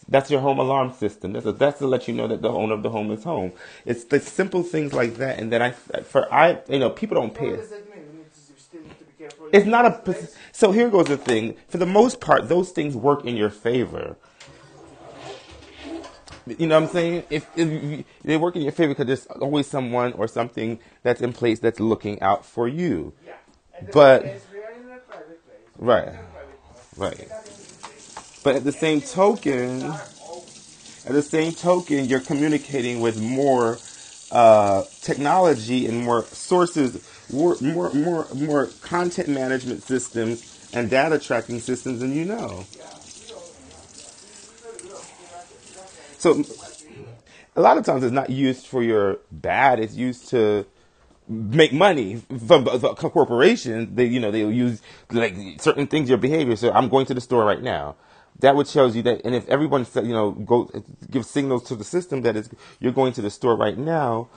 That's 0.07 0.29
your 0.29 0.41
home 0.41 0.59
alarm 0.59 0.93
system. 0.93 1.33
That's 1.33 1.45
a, 1.45 1.51
that's 1.51 1.79
to 1.79 1.87
let 1.87 2.07
you 2.07 2.13
know 2.13 2.27
that 2.27 2.41
the 2.41 2.49
owner 2.49 2.75
of 2.75 2.83
the 2.83 2.91
home 2.91 3.11
is 3.11 3.23
home. 3.23 3.53
It's 3.85 4.03
the 4.03 4.19
simple 4.19 4.61
things 4.61 4.93
like 4.93 5.15
that, 5.15 5.39
and 5.39 5.51
then 5.51 5.61
I 5.61 5.71
for 5.71 6.31
I 6.33 6.59
you 6.69 6.79
know 6.79 6.91
people 6.91 7.15
don't 7.15 7.33
pay 7.33 7.49
it. 7.49 7.57
does 7.57 7.69
that 7.69 7.89
mean? 7.89 8.05
We 8.11 8.17
need 8.19 8.31
to, 8.31 8.53
we 8.53 8.59
still 8.59 8.81
need 8.81 8.99
to 8.99 9.05
be 9.05 9.13
careful. 9.17 9.49
It's 9.51 9.65
not 9.65 9.85
a. 9.85 10.27
So 10.51 10.71
here 10.71 10.89
goes 10.89 11.07
the 11.07 11.17
thing. 11.17 11.55
For 11.67 11.79
the 11.79 11.87
most 11.87 12.21
part, 12.21 12.47
those 12.49 12.69
things 12.69 12.95
work 12.95 13.25
in 13.25 13.35
your 13.35 13.49
favor. 13.49 14.15
You 16.47 16.67
know 16.67 16.79
what 16.79 16.89
I'm 16.89 16.93
saying? 16.93 17.23
If, 17.29 17.47
if 17.55 18.05
they 18.23 18.37
work 18.37 18.55
in 18.55 18.61
your 18.61 18.71
favor 18.71 18.93
because 18.93 19.07
there's 19.07 19.25
always 19.41 19.67
someone 19.67 20.13
or 20.13 20.27
something 20.27 20.79
that's 21.01 21.21
in 21.21 21.33
place 21.33 21.59
that's 21.59 21.79
looking 21.79 22.21
out 22.21 22.45
for 22.45 22.67
you. 22.67 23.13
Yeah. 23.25 23.33
But- 23.91 24.21
thing 24.21 24.31
is, 24.31 24.43
we 24.53 24.59
are 24.59 24.71
in 24.71 24.91
a 24.91 24.97
private 24.99 25.45
place. 25.45 25.59
Right. 25.77 26.07
are 26.07 26.09
in 26.09 26.15
a 26.15 26.23
private 26.23 26.63
place. 26.63 26.97
Right. 26.97 27.17
We're 27.17 27.35
not 27.35 27.45
in 27.45 27.51
the 27.51 27.87
place. 27.87 28.41
But 28.43 28.55
at 28.55 28.63
the 28.63 28.71
same 28.71 29.01
token, 29.01 29.81
at 29.83 31.13
the 31.13 31.21
same 31.21 31.51
token, 31.51 32.05
you're 32.05 32.19
communicating 32.19 32.99
with 33.01 33.19
more 33.19 33.77
uh, 34.31 34.83
technology 35.01 35.87
and 35.87 36.03
more 36.03 36.23
sources, 36.25 37.07
more, 37.31 37.55
more, 37.61 37.91
more, 37.93 38.27
more 38.35 38.67
content 38.81 39.29
management 39.29 39.81
systems 39.83 40.69
and 40.73 40.89
data 40.89 41.17
tracking 41.17 41.59
systems 41.59 42.01
than 42.01 42.13
you 42.13 42.25
know. 42.25 42.65
So 46.25 46.43
a 47.55 47.61
lot 47.61 47.77
of 47.77 47.85
times 47.85 48.03
it's 48.03 48.11
not 48.11 48.31
used 48.31 48.65
for 48.65 48.81
your 48.81 49.19
bad. 49.31 49.79
It's 49.79 49.93
used 49.93 50.27
to 50.29 50.65
make 51.27 51.71
money 51.71 52.23
from 52.47 52.63
the 52.63 52.95
corporations. 52.95 53.95
They, 53.95 54.05
you 54.05 54.19
know, 54.19 54.31
they'll 54.31 54.51
use 54.51 54.81
like 55.11 55.35
certain 55.61 55.85
things, 55.85 56.09
your 56.09 56.17
behavior. 56.17 56.55
So 56.55 56.71
I'm 56.71 56.89
going 56.89 57.05
to 57.05 57.13
the 57.13 57.21
store 57.21 57.45
right 57.45 57.61
now. 57.61 57.95
That 58.39 58.55
would 58.55 58.67
shows 58.67 58.95
you 58.95 59.03
that, 59.03 59.21
and 59.23 59.35
if 59.35 59.47
everyone, 59.49 59.85
you 59.93 60.13
know, 60.13 60.31
go 60.31 60.67
give 61.11 61.27
signals 61.27 61.61
to 61.65 61.75
the 61.75 61.83
system 61.83 62.23
that 62.23 62.35
is 62.35 62.49
you're 62.79 62.91
going 62.91 63.13
to 63.13 63.21
the 63.21 63.29
store 63.29 63.55
right 63.55 63.77
now, 63.77 64.29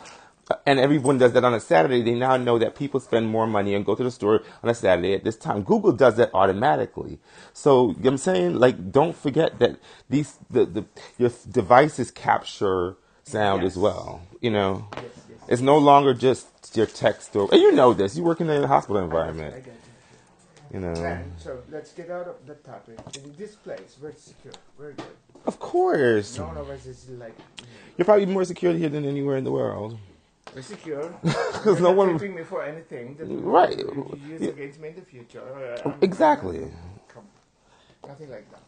and 0.66 0.78
everyone 0.78 1.18
does 1.18 1.32
that 1.34 1.44
on 1.44 1.54
a 1.54 1.60
Saturday, 1.60 2.02
they 2.02 2.14
now 2.14 2.36
know 2.36 2.58
that 2.58 2.74
people 2.74 3.00
spend 3.00 3.28
more 3.28 3.46
money 3.46 3.74
and 3.74 3.84
go 3.84 3.94
to 3.94 4.02
the 4.04 4.10
store 4.10 4.42
on 4.62 4.70
a 4.70 4.74
Saturday 4.74 5.14
at 5.14 5.24
this 5.24 5.36
time. 5.36 5.62
Google 5.62 5.92
does 5.92 6.16
that 6.16 6.30
automatically. 6.34 7.18
So 7.52 7.88
you 7.90 7.94
know 7.94 8.00
what 8.02 8.06
I'm 8.12 8.18
saying, 8.18 8.54
like, 8.56 8.90
don't 8.92 9.16
forget 9.16 9.58
that 9.58 9.78
these 10.08 10.38
the, 10.50 10.64
the 10.64 10.84
your 11.18 11.30
devices 11.50 12.10
capture 12.10 12.96
sound 13.24 13.62
Yes. 13.62 13.72
as 13.72 13.78
well. 13.78 14.22
You 14.40 14.50
know, 14.50 14.88
Yes, 14.94 15.04
yes. 15.30 15.38
it's 15.48 15.62
no 15.62 15.76
longer 15.78 16.14
just 16.14 16.46
your 16.76 16.86
text 16.86 17.34
or 17.36 17.48
and 17.52 17.60
you 17.60 17.72
know 17.72 17.92
this. 17.94 18.16
You 18.16 18.22
work 18.24 18.40
in 18.40 18.48
a 18.48 18.66
hospital 18.66 19.02
environment. 19.02 19.54
I 19.54 19.58
get 19.60 19.68
it. 19.68 19.74
You 20.74 20.80
know, 20.80 20.92
And 20.92 21.32
so 21.38 21.62
let's 21.70 21.92
get 21.92 22.10
out 22.10 22.28
of 22.28 22.46
the 22.46 22.54
topic. 22.56 22.98
In 23.24 23.34
this 23.38 23.56
place, 23.56 23.96
we're 24.02 24.12
secure. 24.14 24.52
We're 24.78 24.92
good. 24.92 25.06
of 25.46 25.58
course, 25.58 26.36
None 26.38 26.56
of 26.58 26.68
us 26.68 26.84
is 26.84 27.08
like 27.10 27.34
you're 27.96 28.04
probably 28.04 28.26
more 28.26 28.44
secure 28.44 28.72
here 28.74 28.90
than 28.90 29.04
anywhere 29.06 29.36
in 29.38 29.44
the 29.44 29.50
world. 29.52 29.98
We're 30.54 30.62
secure. 30.62 31.14
Because 31.58 31.80
no 31.80 31.90
one, 31.92 32.18
taping 32.18 32.34
me 32.36 32.44
for 32.44 32.62
anything 32.62 33.16
that 33.16 33.26
Right. 33.26 33.76
you 33.78 34.18
use 34.26 34.42
against 34.42 34.80
me 34.80 34.88
in 34.90 34.94
the 34.96 35.02
future. 35.02 35.42
Uh, 35.42 35.88
I'm- 35.88 35.98
exactly. 36.02 36.70
Come. 37.08 37.24
Nothing 38.06 38.30
like 38.30 38.46
that. 38.52 38.62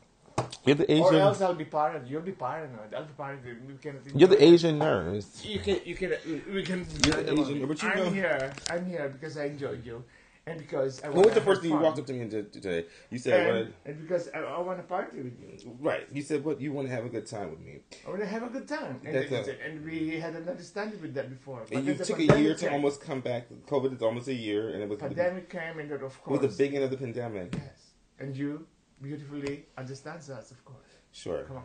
You're 0.65 0.75
the 0.77 0.91
Asian. 0.91 1.15
Or 1.15 1.19
else 1.29 1.41
I'll 1.41 1.55
be 1.55 1.65
paranoid. 1.65 2.09
You'll 2.11 2.23
be 2.23 2.33
paranoid. 2.33 2.93
I'll 2.95 3.05
be 3.05 3.13
paranoid. 3.17 3.59
We 3.69 3.75
can. 3.75 4.01
You're 4.15 4.29
the 4.29 4.43
Asian 4.43 4.79
nurse. 4.79 5.45
You 5.45 5.61
can. 5.61 5.81
You 5.85 5.95
can. 5.95 6.11
We 6.53 6.63
can. 6.63 6.87
You're 7.05 7.23
the 7.23 7.33
Asian, 7.41 7.67
but 7.69 7.83
you 7.83 7.89
I'm 7.89 7.97
know- 7.99 8.11
here. 8.11 8.53
I'm 8.71 8.85
here 8.87 9.09
because 9.09 9.37
I 9.39 9.45
enjoyed 9.47 9.85
you, 9.85 10.03
and 10.51 10.59
because 10.59 11.03
I. 11.03 11.09
What 11.09 11.27
was 11.27 11.35
the 11.35 11.41
first 11.41 11.61
have 11.61 11.63
thing 11.63 11.71
you 11.71 11.85
walked 11.87 11.99
up 11.99 12.07
to 12.07 12.13
me 12.13 12.29
today? 12.29 12.87
You 13.11 13.19
said, 13.19 13.57
And, 13.57 13.73
and 13.87 14.01
because 14.03 14.29
I, 14.35 14.41
I 14.41 14.61
want 14.61 14.79
to 14.79 14.83
party 14.85 15.23
with 15.23 15.39
you. 15.41 15.77
Right. 15.81 16.07
You 16.13 16.23
said, 16.23 16.45
what? 16.45 16.61
You 16.61 16.73
want 16.73 16.89
to 16.89 16.95
have 16.95 17.05
a 17.05 17.09
good 17.09 17.27
time 17.27 17.51
with 17.51 17.61
me. 17.61 17.81
I 18.07 18.09
want 18.11 18.21
to 18.21 18.27
have 18.27 18.43
a 18.43 18.49
good 18.57 18.69
time. 18.69 19.01
And, 19.05 19.15
That's 19.17 19.49
a- 19.49 19.63
and 19.65 19.85
we 19.85 20.19
had 20.25 20.35
an 20.35 20.49
understanding 20.49 21.01
with 21.01 21.15
that 21.15 21.29
before. 21.31 21.61
But 21.69 21.79
And 21.79 21.87
you 21.87 21.95
took 21.95 22.19
a 22.19 22.39
year 22.41 22.55
to 22.55 22.73
almost 22.73 23.01
come 23.01 23.21
back. 23.21 23.49
COVID 23.67 23.97
is 23.97 24.03
almost 24.03 24.29
a 24.29 24.35
year, 24.35 24.71
and 24.71 24.83
it 24.83 24.89
was 24.89 24.99
the, 24.99 25.07
Pandemic 25.07 25.49
came, 25.49 25.79
and 25.79 25.91
then 25.91 26.01
of 26.03 26.13
it 26.13 26.23
course. 26.23 26.41
was 26.41 26.57
the 26.57 26.65
beginning 26.65 26.85
of 26.85 26.91
the 26.91 26.97
pandemic. 26.97 27.55
Yes. 27.55 27.81
And 28.19 28.37
you 28.37 28.67
beautifully 29.01 29.67
understands 29.79 30.29
us, 30.31 30.51
of 30.51 30.65
course. 30.65 30.93
Sure. 31.13 31.45
Come 31.45 31.59
on. 31.59 31.65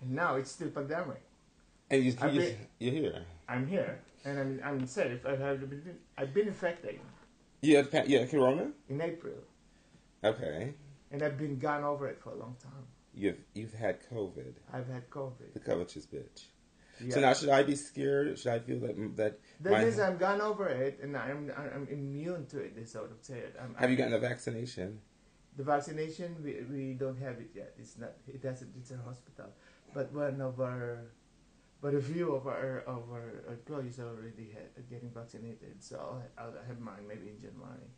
And 0.00 0.10
now 0.12 0.36
it's 0.36 0.50
still 0.52 0.70
pandemic. 0.70 1.22
And 1.90 2.04
you, 2.04 2.12
you, 2.32 2.54
you're 2.78 2.92
here. 2.92 3.24
I'm 3.48 3.66
here, 3.66 3.98
and 4.24 4.38
I'm, 4.38 4.60
I'm 4.62 4.86
safe. 4.86 5.24
I've, 5.26 5.40
had, 5.40 5.58
I've 6.18 6.34
been 6.34 6.48
infected 6.48 7.00
You 7.60 7.86
you 8.06 8.18
had 8.20 8.30
corona? 8.30 8.70
in 8.88 9.00
April, 9.00 9.34
Okay. 10.24 10.74
and 11.10 11.22
I've 11.22 11.38
been 11.38 11.58
gone 11.58 11.84
over 11.84 12.06
it 12.08 12.20
for 12.22 12.30
a 12.30 12.36
long 12.36 12.56
time. 12.62 12.84
You've, 13.14 13.38
you've 13.54 13.74
had 13.74 13.98
COVID. 14.12 14.54
I've 14.72 14.86
had 14.88 15.10
COVID. 15.10 15.52
The 15.54 15.60
covetous 15.60 16.06
bitch. 16.06 16.44
Yeah. 17.00 17.14
So 17.14 17.20
now 17.20 17.32
should 17.32 17.48
I 17.48 17.62
be 17.64 17.74
scared? 17.76 18.38
Should 18.38 18.52
I 18.52 18.58
feel 18.60 18.78
that, 18.80 19.16
that 19.16 19.38
the 19.60 19.70
my- 19.70 19.78
thing 19.80 19.88
is, 19.88 19.98
I'm 20.00 20.18
gone 20.18 20.40
over 20.40 20.68
it, 20.68 21.00
and 21.02 21.16
I'm, 21.16 21.50
I'm 21.56 21.88
immune 21.90 22.46
to 22.46 22.58
it, 22.60 22.76
they 22.76 22.84
sort 22.84 23.10
of 23.10 23.18
say 23.22 23.38
it. 23.38 23.56
I'm, 23.60 23.74
have 23.74 23.90
you 23.90 23.96
I'm- 23.96 24.10
gotten 24.10 24.14
a 24.14 24.28
vaccination? 24.28 25.00
The 25.56 25.64
vaccination, 25.64 26.36
we, 26.44 26.62
we 26.72 26.94
don't 26.94 27.18
have 27.18 27.38
it 27.40 27.50
yet. 27.54 27.74
It's 27.78 27.98
not. 27.98 28.12
It 28.28 28.44
hasn't. 28.44 28.70
It's 28.78 28.92
a 28.92 28.96
hospital. 28.98 29.50
But 29.92 30.12
one 30.12 30.40
of 30.40 30.60
our, 30.60 30.98
but 31.80 31.94
a 31.94 32.00
few 32.00 32.34
of 32.34 32.46
our 32.46 32.82
of 32.86 33.10
our 33.12 33.42
employees 33.48 33.98
are 34.00 34.08
already 34.08 34.50
ha- 34.52 34.82
getting 34.90 35.10
vaccinated. 35.10 35.76
So 35.80 35.96
I'll, 36.38 36.44
I'll 36.46 36.52
have 36.66 36.80
mine 36.80 37.06
maybe 37.08 37.28
in 37.28 37.40
January. 37.40 37.88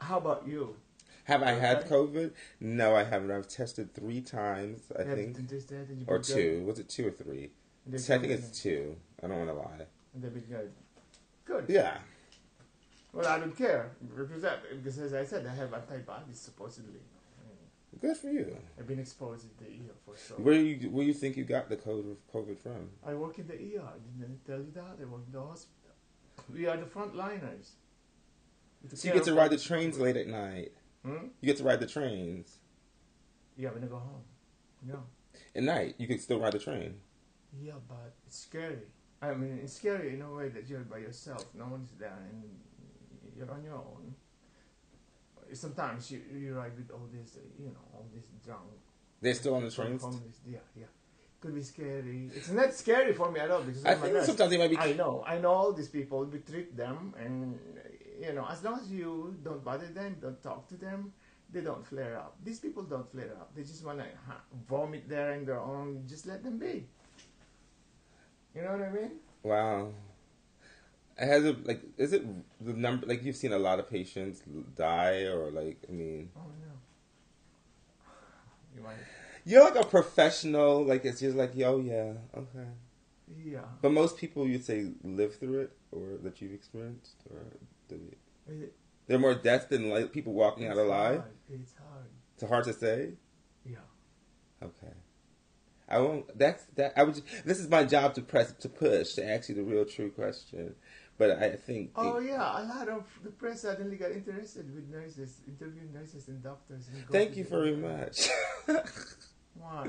How 0.00 0.18
about 0.18 0.46
you? 0.46 0.76
Have 1.24 1.42
I 1.42 1.52
had 1.52 1.88
COVID? 1.88 2.32
No, 2.60 2.96
I 2.96 3.04
haven't. 3.04 3.30
I've 3.30 3.46
tested 3.46 3.94
three 3.94 4.20
times, 4.20 4.80
I 4.98 5.04
Have 5.04 5.16
think. 5.16 5.38
you 5.38 5.44
tested 5.44 5.88
and 5.88 6.00
you've 6.00 6.08
Or 6.08 6.18
been 6.18 6.26
good? 6.26 6.34
two. 6.34 6.64
Was 6.64 6.78
it 6.80 6.88
two 6.88 7.06
or 7.06 7.10
three? 7.12 7.50
I 7.92 7.96
think 7.98 8.24
it's 8.24 8.60
two. 8.60 8.96
I 9.22 9.28
don't 9.28 9.38
want 9.38 9.50
to 9.50 9.54
lie. 9.54 9.86
and 10.14 10.22
They've 10.22 10.34
been 10.34 10.42
good. 10.42 10.72
Good. 11.44 11.64
Yeah. 11.68 11.98
Well, 13.12 13.26
I 13.26 13.38
don't 13.38 13.56
care 13.56 13.90
because, 14.16 14.42
because 14.76 14.98
as 14.98 15.14
I 15.14 15.24
said, 15.24 15.46
I 15.46 15.54
have 15.54 15.72
antibodies 15.74 16.38
supposedly. 16.40 17.00
Good 18.00 18.16
for 18.16 18.28
you. 18.30 18.56
I've 18.78 18.86
been 18.88 18.98
exposed 18.98 19.44
in 19.44 19.50
the 19.64 19.70
ER 19.90 19.94
for 20.04 20.16
so. 20.16 20.34
Long. 20.34 20.44
Where 20.44 20.54
you 20.54 20.90
where 20.90 21.04
you 21.04 21.12
think 21.14 21.36
you 21.36 21.44
got 21.44 21.68
the 21.68 21.76
COVID 21.76 22.16
COVID 22.34 22.58
from? 22.58 22.88
I 23.06 23.14
work 23.14 23.38
in 23.38 23.46
the 23.46 23.54
ER. 23.54 23.92
Didn't 24.18 24.40
I 24.44 24.46
tell 24.50 24.58
you 24.60 24.72
that? 24.74 24.96
I 25.00 25.04
work 25.04 25.22
in 25.26 25.32
the 25.32 25.40
hospital. 25.40 25.90
We 26.52 26.66
are 26.66 26.76
the 26.76 26.86
frontliners. 26.86 27.70
So 28.94 29.06
you 29.08 29.14
get 29.14 29.24
to 29.24 29.34
ride 29.34 29.50
the 29.52 29.58
trains 29.58 29.98
late 29.98 30.16
at 30.16 30.26
night. 30.26 30.72
Hmm? 31.04 31.26
You 31.40 31.46
get 31.46 31.58
to 31.58 31.64
ride 31.64 31.80
the 31.80 31.86
trains 31.86 32.56
Yeah, 33.56 33.70
when 33.70 33.84
I 33.84 33.86
go 33.86 33.96
home. 33.98 34.22
Yeah. 34.86 34.96
at 35.54 35.62
night. 35.62 35.94
You 35.98 36.08
can 36.08 36.18
still 36.18 36.40
ride 36.40 36.52
the 36.54 36.58
train. 36.58 36.94
Yeah, 37.60 37.74
but 37.88 38.14
it's 38.26 38.38
scary. 38.38 38.78
I 39.20 39.34
mean, 39.34 39.60
it's 39.62 39.74
scary 39.74 40.14
in 40.14 40.22
a 40.22 40.32
way 40.32 40.48
that 40.48 40.68
you're 40.68 40.80
by 40.80 40.98
yourself. 40.98 41.44
No 41.54 41.66
one's 41.66 41.90
there 41.98 42.16
and 42.30 42.42
you're 43.36 43.50
on 43.52 43.62
your 43.62 43.74
own. 43.74 44.14
Sometimes 45.54 46.10
you, 46.10 46.20
you 46.34 46.54
ride 46.54 46.76
with 46.76 46.90
all 46.90 47.08
this, 47.12 47.36
you 47.58 47.66
know, 47.66 47.84
all 47.94 48.06
this 48.14 48.24
drunk. 48.44 48.62
They're 49.20 49.34
still 49.34 49.54
on 49.54 49.64
the 49.64 49.70
trains. 49.70 50.02
homeless. 50.02 50.40
Yeah, 50.46 50.58
yeah. 50.76 50.86
Could 51.40 51.54
be 51.54 51.62
scary. 51.62 52.30
It's 52.34 52.50
not 52.50 52.72
scary 52.72 53.12
for 53.14 53.30
me 53.30 53.40
at 53.40 53.50
all 53.50 53.62
because 53.62 53.84
I 53.84 53.94
think 53.94 54.16
sometimes 54.24 54.50
they 54.50 54.58
might 54.58 54.70
be. 54.70 54.78
I 54.78 54.92
know, 54.92 55.24
I 55.26 55.38
know 55.38 55.50
all 55.50 55.72
these 55.72 55.88
people. 55.88 56.24
We 56.24 56.38
treat 56.38 56.76
them, 56.76 57.14
and 57.18 57.58
you 58.20 58.32
know, 58.32 58.46
as 58.48 58.62
long 58.62 58.78
as 58.78 58.90
you 58.90 59.36
don't 59.42 59.64
bother 59.64 59.86
them, 59.86 60.16
don't 60.20 60.40
talk 60.42 60.68
to 60.68 60.76
them, 60.76 61.12
they 61.52 61.60
don't 61.60 61.84
flare 61.84 62.16
up. 62.16 62.36
These 62.44 62.60
people 62.60 62.84
don't 62.84 63.10
flare 63.10 63.32
up. 63.40 63.50
They 63.56 63.62
just 63.62 63.84
want 63.84 63.98
to 63.98 64.04
ha- 64.26 64.42
vomit 64.68 65.08
there 65.08 65.32
in 65.32 65.44
their 65.44 65.58
own. 65.58 66.04
Just 66.08 66.26
let 66.26 66.44
them 66.44 66.58
be. 66.58 66.86
You 68.54 68.62
know 68.62 68.72
what 68.72 68.82
I 68.82 68.90
mean? 68.90 69.10
Wow. 69.42 69.88
It 71.18 71.26
has 71.26 71.44
a 71.44 71.52
like. 71.64 71.82
Is 71.98 72.12
it 72.12 72.24
the 72.64 72.72
number? 72.72 73.06
Like 73.06 73.22
you've 73.22 73.36
seen 73.36 73.52
a 73.52 73.58
lot 73.58 73.78
of 73.78 73.88
patients 73.88 74.42
die, 74.76 75.24
or 75.24 75.50
like 75.50 75.78
I 75.88 75.92
mean, 75.92 76.30
Oh 76.36 76.40
no. 76.60 76.72
You 78.76 78.82
might. 78.82 78.96
you're 79.44 79.62
like 79.64 79.76
a 79.76 79.86
professional. 79.86 80.84
Like 80.84 81.04
it's 81.04 81.20
just 81.20 81.36
like, 81.36 81.52
oh 81.64 81.80
yeah, 81.80 82.12
okay. 82.36 82.66
Yeah. 83.44 83.60
But 83.80 83.92
most 83.92 84.16
people, 84.18 84.46
you'd 84.46 84.64
say, 84.64 84.90
live 85.04 85.36
through 85.36 85.60
it, 85.60 85.72
or 85.90 86.18
that 86.22 86.40
you've 86.40 86.52
experienced, 86.52 87.16
or 87.30 87.38
they- 87.88 88.52
It- 88.52 88.74
there 89.06 89.16
are 89.16 89.20
more 89.20 89.34
deaths 89.34 89.66
than 89.66 89.90
like 89.90 90.12
people 90.12 90.32
walking 90.32 90.66
out 90.68 90.76
alive. 90.76 91.20
hard. 91.20 91.30
It's 91.50 91.72
hard. 91.74 92.06
It's 92.36 92.48
hard 92.48 92.64
to 92.64 92.72
say. 92.72 93.12
Yeah. 93.66 93.76
Okay. 94.62 94.92
I 95.88 95.98
won't. 95.98 96.38
That's 96.38 96.64
that. 96.76 96.92
I 96.96 97.02
would. 97.02 97.14
Just, 97.16 97.26
This 97.44 97.58
is 97.58 97.68
my 97.68 97.84
job 97.84 98.14
to 98.14 98.22
press 98.22 98.52
to 98.52 98.68
push 98.68 99.14
to 99.14 99.28
ask 99.28 99.48
you 99.48 99.54
the 99.54 99.62
real 99.64 99.84
true 99.84 100.10
question. 100.10 100.74
But 101.22 101.40
I 101.40 101.50
think. 101.50 101.92
Oh 101.94 102.18
yeah, 102.18 102.60
a 102.60 102.66
lot 102.66 102.88
of 102.88 103.04
the 103.22 103.30
press 103.30 103.62
suddenly 103.62 103.94
got 103.94 104.10
interested 104.10 104.74
with 104.74 104.90
nurses, 104.90 105.40
interviewing 105.46 105.92
nurses 105.94 106.26
and 106.26 106.42
doctors. 106.42 106.88
And 106.92 107.06
Thank 107.10 107.36
you 107.36 107.44
very 107.44 107.76
much. 107.76 108.28
Why? 109.54 109.86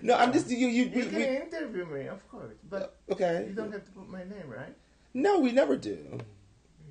no, 0.00 0.16
I'm 0.16 0.32
just 0.32 0.48
you. 0.48 0.68
You. 0.68 0.84
You 0.84 0.90
we, 0.90 1.02
can 1.02 1.16
we, 1.16 1.36
interview 1.36 1.84
me, 1.84 2.06
of 2.06 2.26
course, 2.30 2.56
but 2.70 2.96
okay. 3.10 3.44
you 3.46 3.54
don't 3.54 3.70
have 3.72 3.84
to 3.84 3.90
put 3.90 4.08
my 4.08 4.20
name, 4.20 4.48
right? 4.48 4.74
No, 5.12 5.40
we 5.40 5.52
never 5.52 5.76
do. 5.76 5.98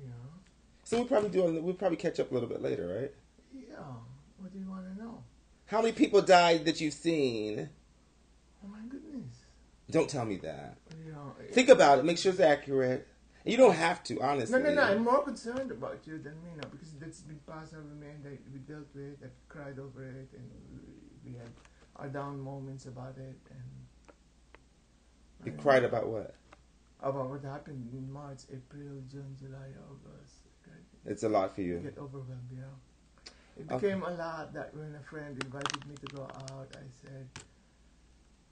Yeah. 0.00 0.10
So 0.84 1.02
we 1.02 1.08
probably 1.08 1.30
do. 1.30 1.42
We'll 1.60 1.74
probably 1.74 1.96
catch 1.96 2.20
up 2.20 2.30
a 2.30 2.34
little 2.34 2.48
bit 2.48 2.62
later, 2.62 2.86
right? 2.86 3.12
Yeah. 3.52 3.82
What 4.38 4.52
do 4.52 4.58
you 4.60 4.70
want 4.70 4.84
to 4.86 5.02
know? 5.02 5.24
How 5.66 5.82
many 5.82 5.94
people 5.94 6.22
died 6.22 6.64
that 6.66 6.80
you've 6.80 6.94
seen? 6.94 7.68
Oh 8.64 8.68
my 8.68 8.82
goodness. 8.88 9.34
Don't 9.90 10.08
tell 10.08 10.24
me 10.24 10.36
that. 10.36 10.78
Yeah. 11.04 11.14
Think 11.50 11.70
about 11.70 11.98
it. 11.98 12.04
Make 12.04 12.18
sure 12.18 12.30
it's 12.30 12.40
accurate. 12.40 13.08
You 13.50 13.56
don't 13.56 13.74
have 13.74 14.02
to, 14.04 14.20
honestly. 14.20 14.58
No, 14.58 14.68
no, 14.68 14.74
no. 14.74 14.82
I'm 14.82 15.02
more 15.04 15.22
concerned 15.24 15.70
about 15.72 15.98
you 16.06 16.18
than 16.18 16.34
me 16.44 16.50
now 16.56 16.68
because 16.70 16.92
that's 17.00 17.20
been 17.20 17.40
passed 17.50 17.74
over 17.74 17.82
me 18.02 18.06
and 18.14 18.22
that 18.24 18.38
we 18.52 18.58
dealt 18.60 18.86
with. 18.94 19.16
I've 19.24 19.48
cried 19.48 19.78
over 19.78 20.04
it 20.04 20.28
and 20.38 20.48
we, 21.24 21.32
had 21.38 21.50
our 21.96 22.08
down 22.08 22.40
moments 22.40 22.86
about 22.86 23.16
it 23.18 23.38
and. 23.50 23.68
You 25.44 25.52
I- 25.58 25.62
cried 25.62 25.84
about 25.84 26.06
what? 26.08 26.34
about 27.02 27.30
what 27.30 27.42
happened 27.42 27.88
in 27.94 28.12
March, 28.12 28.40
April, 28.52 29.00
June, 29.10 29.34
July, 29.40 29.68
August. 29.90 30.34
Okay. 30.62 30.76
It's 31.06 31.22
a 31.22 31.28
lot 31.30 31.54
for 31.54 31.62
You 31.62 31.74
you. 31.76 31.78
get 31.80 31.96
overwhelmed, 31.96 32.50
yeah. 32.54 32.64
It 33.56 33.64
Okay. 33.72 33.86
became 33.86 34.02
a 34.02 34.10
lot 34.10 34.52
that 34.52 34.76
when 34.76 34.94
a 34.94 35.02
friend 35.10 35.42
invited 35.42 35.86
me 35.88 35.94
to 35.96 36.06
go 36.14 36.22
out, 36.24 36.68
I 36.76 36.84
said, 37.02 37.26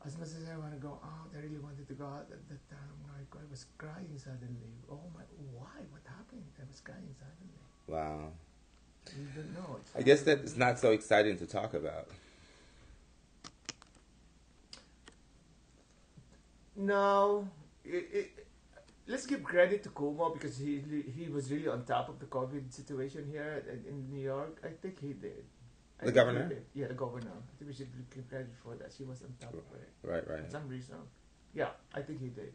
as 0.07 0.17
much 0.17 0.29
as 0.29 0.49
I 0.53 0.57
want 0.57 0.73
to 0.73 0.79
go 0.79 0.99
oh, 1.03 1.07
out, 1.07 1.31
I 1.37 1.41
really 1.43 1.59
wanted 1.59 1.87
to 1.89 1.95
go 1.95 2.07
out 2.07 2.27
at 2.31 2.49
that 2.49 2.71
time. 2.71 2.97
Like 3.17 3.43
I 3.43 3.45
was 3.51 3.67
crying 3.77 4.15
suddenly. 4.17 4.73
Oh 4.91 5.01
my, 5.15 5.23
why? 5.53 5.83
What 5.91 6.03
happened? 6.07 6.45
I 6.59 6.65
was 6.69 6.81
crying 6.81 7.15
suddenly. 7.19 7.59
Wow. 7.87 8.33
You 9.17 9.27
don't 9.35 9.55
know. 9.55 9.81
I 9.97 10.03
guess 10.03 10.23
that 10.23 10.41
it's 10.41 10.57
not 10.57 10.79
so 10.79 10.93
exciting 10.93 11.39
to 11.39 11.47
talk 11.47 11.75
about. 11.75 12.09
No, 16.77 17.49
it, 17.85 18.09
it, 18.13 18.47
let's 19.09 19.27
give 19.27 19.43
credit 19.43 19.83
to 19.83 19.89
Cuomo 19.89 20.33
because 20.33 20.57
he 20.59 20.81
he 21.17 21.29
was 21.29 21.51
really 21.51 21.67
on 21.67 21.85
top 21.85 22.09
of 22.09 22.21
the 22.21 22.27
COVID 22.27 22.73
situation 22.73 23.27
here 23.29 23.65
in- 23.69 23.85
in 23.89 24.11
New 24.11 24.21
York. 24.23 24.61
I 24.65 24.69
think 24.81 25.01
he 25.01 25.13
did. 25.13 25.45
The 26.03 26.13
governor? 26.13 26.51
Yeah, 26.75 26.87
the 26.87 26.95
governor. 26.95 27.31
I 27.33 27.59
think 27.59 27.71
we 27.71 27.75
should 27.75 27.89
give 28.15 28.29
credit 28.29 28.55
for 28.63 28.75
that. 28.77 28.93
She 28.97 29.05
was 29.05 29.23
on 29.23 29.35
top 29.41 29.55
of 29.55 29.65
it 29.75 29.89
Right, 30.03 30.27
right. 30.29 30.45
for 30.45 30.51
some 30.51 30.69
reason. 30.69 30.97
Yeah, 31.55 31.71
I 31.95 32.03
think 32.03 32.21
he 32.21 32.29
did. 32.29 32.53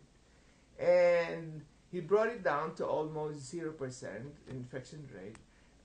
And 0.79 1.61
he 1.91 1.99
brought 1.99 2.29
it 2.29 2.43
down 2.43 2.75
to 2.75 2.85
almost 2.85 3.39
zero 3.49 3.71
percent 3.73 4.33
infection 4.49 5.07
rate. 5.13 5.35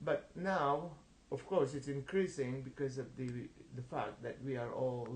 But 0.01 0.29
now, 0.35 0.91
of 1.31 1.45
course, 1.45 1.73
it's 1.73 1.87
increasing 1.89 2.61
because 2.61 2.97
of 2.97 3.15
the 3.17 3.27
the 3.75 3.81
fact 3.83 4.23
that 4.23 4.37
we 4.43 4.55
are 4.57 4.71
all 4.71 5.07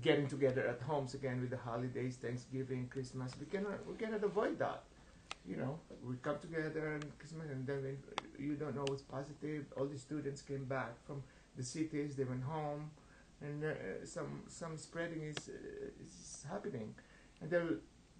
getting 0.00 0.26
together 0.28 0.66
at 0.66 0.80
homes 0.82 1.14
again 1.14 1.40
with 1.40 1.50
the 1.50 1.56
holidays, 1.56 2.16
Thanksgiving, 2.16 2.88
Christmas. 2.88 3.32
We 3.38 3.46
cannot 3.46 3.84
we 3.86 3.96
cannot 3.96 4.22
avoid 4.22 4.58
that. 4.60 4.84
You 5.48 5.56
know, 5.56 5.78
we 6.02 6.16
come 6.16 6.38
together 6.40 6.94
and 6.94 7.18
Christmas, 7.18 7.48
and 7.50 7.66
then 7.66 7.98
you 8.38 8.54
don't 8.54 8.74
know 8.74 8.84
what's 8.88 9.02
positive. 9.02 9.66
All 9.76 9.86
the 9.86 9.98
students 9.98 10.42
came 10.42 10.64
back 10.64 11.04
from 11.06 11.22
the 11.56 11.62
cities; 11.62 12.16
they 12.16 12.24
went 12.24 12.42
home, 12.42 12.90
and 13.40 13.62
uh, 13.64 14.04
some 14.04 14.42
some 14.48 14.76
spreading 14.76 15.22
is 15.22 15.48
uh, 15.48 16.04
is 16.04 16.44
happening, 16.50 16.94
and 17.40 17.50
there 17.50 17.68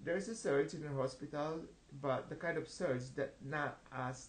there's 0.05 0.29
a 0.29 0.35
surge 0.35 0.75
in 0.75 0.83
the 0.83 0.89
hospital, 0.89 1.61
but 2.01 2.29
the 2.29 2.37
kind 2.37 2.59
of 2.59 2.69
surge 2.69 3.11
that 3.17 3.35
not 3.45 3.79
as 3.93 4.29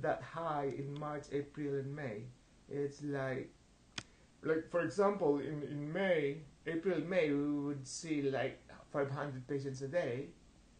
that 0.00 0.22
high 0.22 0.72
in 0.76 0.98
March, 0.98 1.24
April, 1.32 1.74
and 1.74 1.94
May. 1.94 2.24
It's 2.68 3.02
like 3.02 3.50
like 4.42 4.70
for 4.70 4.82
example, 4.82 5.38
in 5.38 5.62
in 5.62 5.92
May, 5.92 6.42
April, 6.66 7.00
May, 7.00 7.30
we 7.30 7.58
would 7.66 7.86
see 7.86 8.22
like 8.22 8.60
500 8.92 9.46
patients 9.46 9.82
a 9.82 9.88
day. 9.88 10.28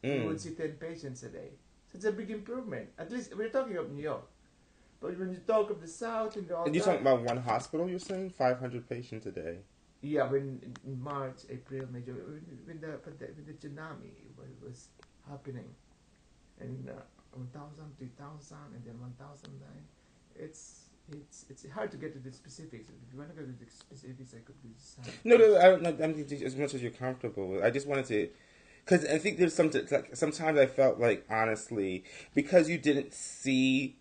We 0.04 0.20
would 0.26 0.36
Mm. 0.36 0.40
see 0.40 0.50
10 0.50 0.72
patients 0.86 1.22
a 1.22 1.28
day. 1.30 1.50
So 1.88 1.96
it's 1.96 2.04
a 2.04 2.12
big 2.12 2.30
improvement. 2.30 2.90
At 2.98 3.10
least 3.10 3.34
we're 3.36 3.48
talking 3.48 3.76
of 3.76 3.90
New 3.90 4.02
York. 4.02 4.26
But 5.00 5.18
when 5.18 5.30
you 5.32 5.38
talk 5.46 5.70
of 5.70 5.80
the 5.80 5.88
South 5.88 6.36
and 6.36 6.50
all 6.50 6.64
And 6.64 6.74
you're 6.74 6.84
that, 6.84 6.90
talking 7.02 7.06
about 7.06 7.22
one 7.22 7.38
hospital, 7.38 7.88
you're 7.88 7.98
saying? 7.98 8.30
500 8.30 8.88
patients 8.88 9.26
a 9.26 9.32
day. 9.32 9.58
yeah, 10.02 10.24
when 10.30 10.46
in 10.86 11.00
March, 11.02 11.38
April, 11.56 11.86
May, 11.92 12.00
when 12.00 12.44
when 12.68 12.78
the 12.84 12.92
when 13.04 13.14
the, 13.18 13.52
tsunami 13.60 14.12
was, 14.38 14.52
was 14.66 14.78
happening, 15.30 15.70
and 16.60 16.90
uh, 16.90 16.92
1,000, 17.32 17.84
2,000, 17.98 18.56
and 18.74 18.84
then 18.84 19.00
1,009, 19.00 19.86
it's 20.36 20.90
it's 21.12 21.38
it's 21.50 21.64
hard 21.70 21.90
to 21.90 21.96
get 21.96 22.12
to 22.12 22.18
the 22.18 22.32
specifics. 22.32 22.88
If 22.88 23.12
you 23.12 23.18
want 23.18 23.30
to 23.34 23.36
go 23.40 23.46
to 23.46 23.52
the 23.64 23.70
specifics, 23.70 24.34
I 24.34 24.40
could 24.46 24.60
do 24.62 24.68
some. 24.76 25.04
No, 25.24 25.36
no, 25.36 25.54
I 25.56 25.66
I'm 26.04 26.12
as 26.50 26.56
much 26.56 26.74
as 26.74 26.82
you're 26.82 26.98
comfortable 27.06 27.46
with. 27.48 27.62
I 27.62 27.70
just 27.70 27.86
wanted 27.86 28.06
to, 28.06 28.28
because 28.84 29.04
I 29.06 29.18
think 29.18 29.38
there's 29.38 29.54
some 29.54 29.70
like 29.90 30.14
sometimes 30.14 30.58
I 30.58 30.66
felt 30.66 31.00
like 31.00 31.24
honestly 31.30 32.04
because 32.34 32.68
you 32.68 32.78
didn't 32.78 33.14
see, 33.14 33.96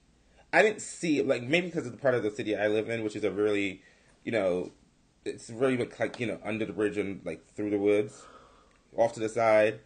I 0.52 0.62
didn't 0.62 0.82
see 0.82 1.22
like 1.22 1.44
maybe 1.44 1.68
because 1.68 1.86
of 1.86 1.94
the 1.94 1.98
part 1.98 2.16
of 2.16 2.24
the 2.24 2.32
city 2.32 2.56
I 2.56 2.68
live 2.68 2.90
in, 2.90 3.04
which 3.04 3.16
is 3.16 3.24
a 3.24 3.32
really, 3.32 3.82
you 4.24 4.32
know, 4.32 4.72
it's 5.25 5.50
really 5.50 5.78
like 6.00 6.20
you 6.20 6.28
know 6.28 6.40
under 6.44 6.66
the 6.66 6.74
bridge 6.74 6.98
and 6.98 7.22
like 7.25 7.46
through 7.56 7.70
the 7.70 7.78
woods, 7.78 8.24
off 8.98 9.13
to 9.13 9.20
the 9.20 9.30
side, 9.30 9.80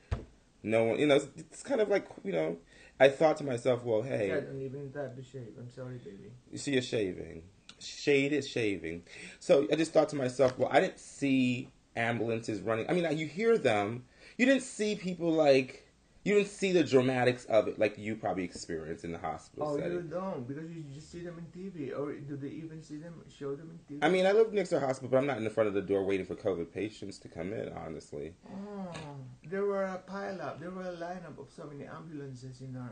no 0.63 0.85
one, 0.85 0.99
you 0.99 1.07
know, 1.07 1.15
it's, 1.15 1.27
it's 1.37 1.63
kind 1.63 1.81
of 1.81 1.89
like 1.89 2.07
you 2.23 2.31
know. 2.31 2.57
I 2.99 3.09
thought 3.09 3.37
to 3.37 3.43
myself, 3.43 3.83
well, 3.83 4.01
hey, 4.01 4.31
I 4.31 4.39
don't 4.39 4.59
even 4.59 4.91
that. 4.93 5.13
I'm 5.15 5.69
sorry, 5.69 5.97
baby. 5.97 6.31
you 6.51 6.57
see, 6.57 6.71
you're 6.71 6.81
shaving. 6.81 7.43
Shade 7.77 8.33
is 8.33 8.47
shaving. 8.47 9.03
So 9.39 9.67
I 9.71 9.75
just 9.75 9.93
thought 9.93 10.09
to 10.09 10.15
myself, 10.15 10.57
well, 10.57 10.69
I 10.71 10.79
didn't 10.79 10.99
see 10.99 11.69
ambulances 11.95 12.61
running. 12.61 12.89
I 12.89 12.93
mean, 12.93 13.15
you 13.15 13.27
hear 13.27 13.57
them. 13.57 14.05
You 14.37 14.45
didn't 14.45 14.63
see 14.63 14.95
people 14.95 15.31
like. 15.31 15.83
You 16.23 16.33
didn't 16.35 16.49
see 16.49 16.73
the 16.73 16.83
dramatics 16.83 17.45
of 17.45 17.69
it 17.69 17.79
like 17.79 17.97
you 17.97 18.17
probably 18.17 18.43
experienced 18.43 19.05
in 19.05 19.13
the 19.13 19.17
hospital 19.17 19.65
Oh, 19.65 19.77
you 19.77 20.01
don't 20.01 20.45
because 20.45 20.69
you 20.69 20.83
just 20.93 21.09
see 21.09 21.21
them 21.21 21.37
in 21.39 21.45
TV, 21.57 21.97
or 21.97 22.11
do 22.15 22.35
they 22.35 22.49
even 22.49 22.83
see 22.83 22.97
them 22.97 23.13
show 23.33 23.55
them 23.55 23.71
in 23.71 23.95
TV? 23.95 23.99
I 24.05 24.09
mean, 24.09 24.25
I 24.25 24.33
live 24.33 24.51
next 24.51 24.69
to 24.69 24.77
a 24.77 24.79
hospital, 24.81 25.07
but 25.09 25.17
I'm 25.19 25.25
not 25.25 25.37
in 25.37 25.45
the 25.45 25.49
front 25.49 25.69
of 25.69 25.73
the 25.73 25.81
door 25.81 26.03
waiting 26.03 26.25
for 26.25 26.35
COVID 26.35 26.73
patients 26.73 27.17
to 27.19 27.29
come 27.29 27.53
in. 27.53 27.71
Honestly, 27.71 28.33
Oh, 28.45 28.91
there 29.49 29.63
were 29.63 29.83
a 29.83 29.99
pile 29.99 30.41
up. 30.41 30.59
There 30.59 30.71
were 30.71 30.83
a 30.83 30.97
lineup 30.97 31.39
of 31.39 31.47
so 31.49 31.63
many 31.63 31.85
ambulances 31.85 32.59
in 32.59 32.75
our 32.75 32.91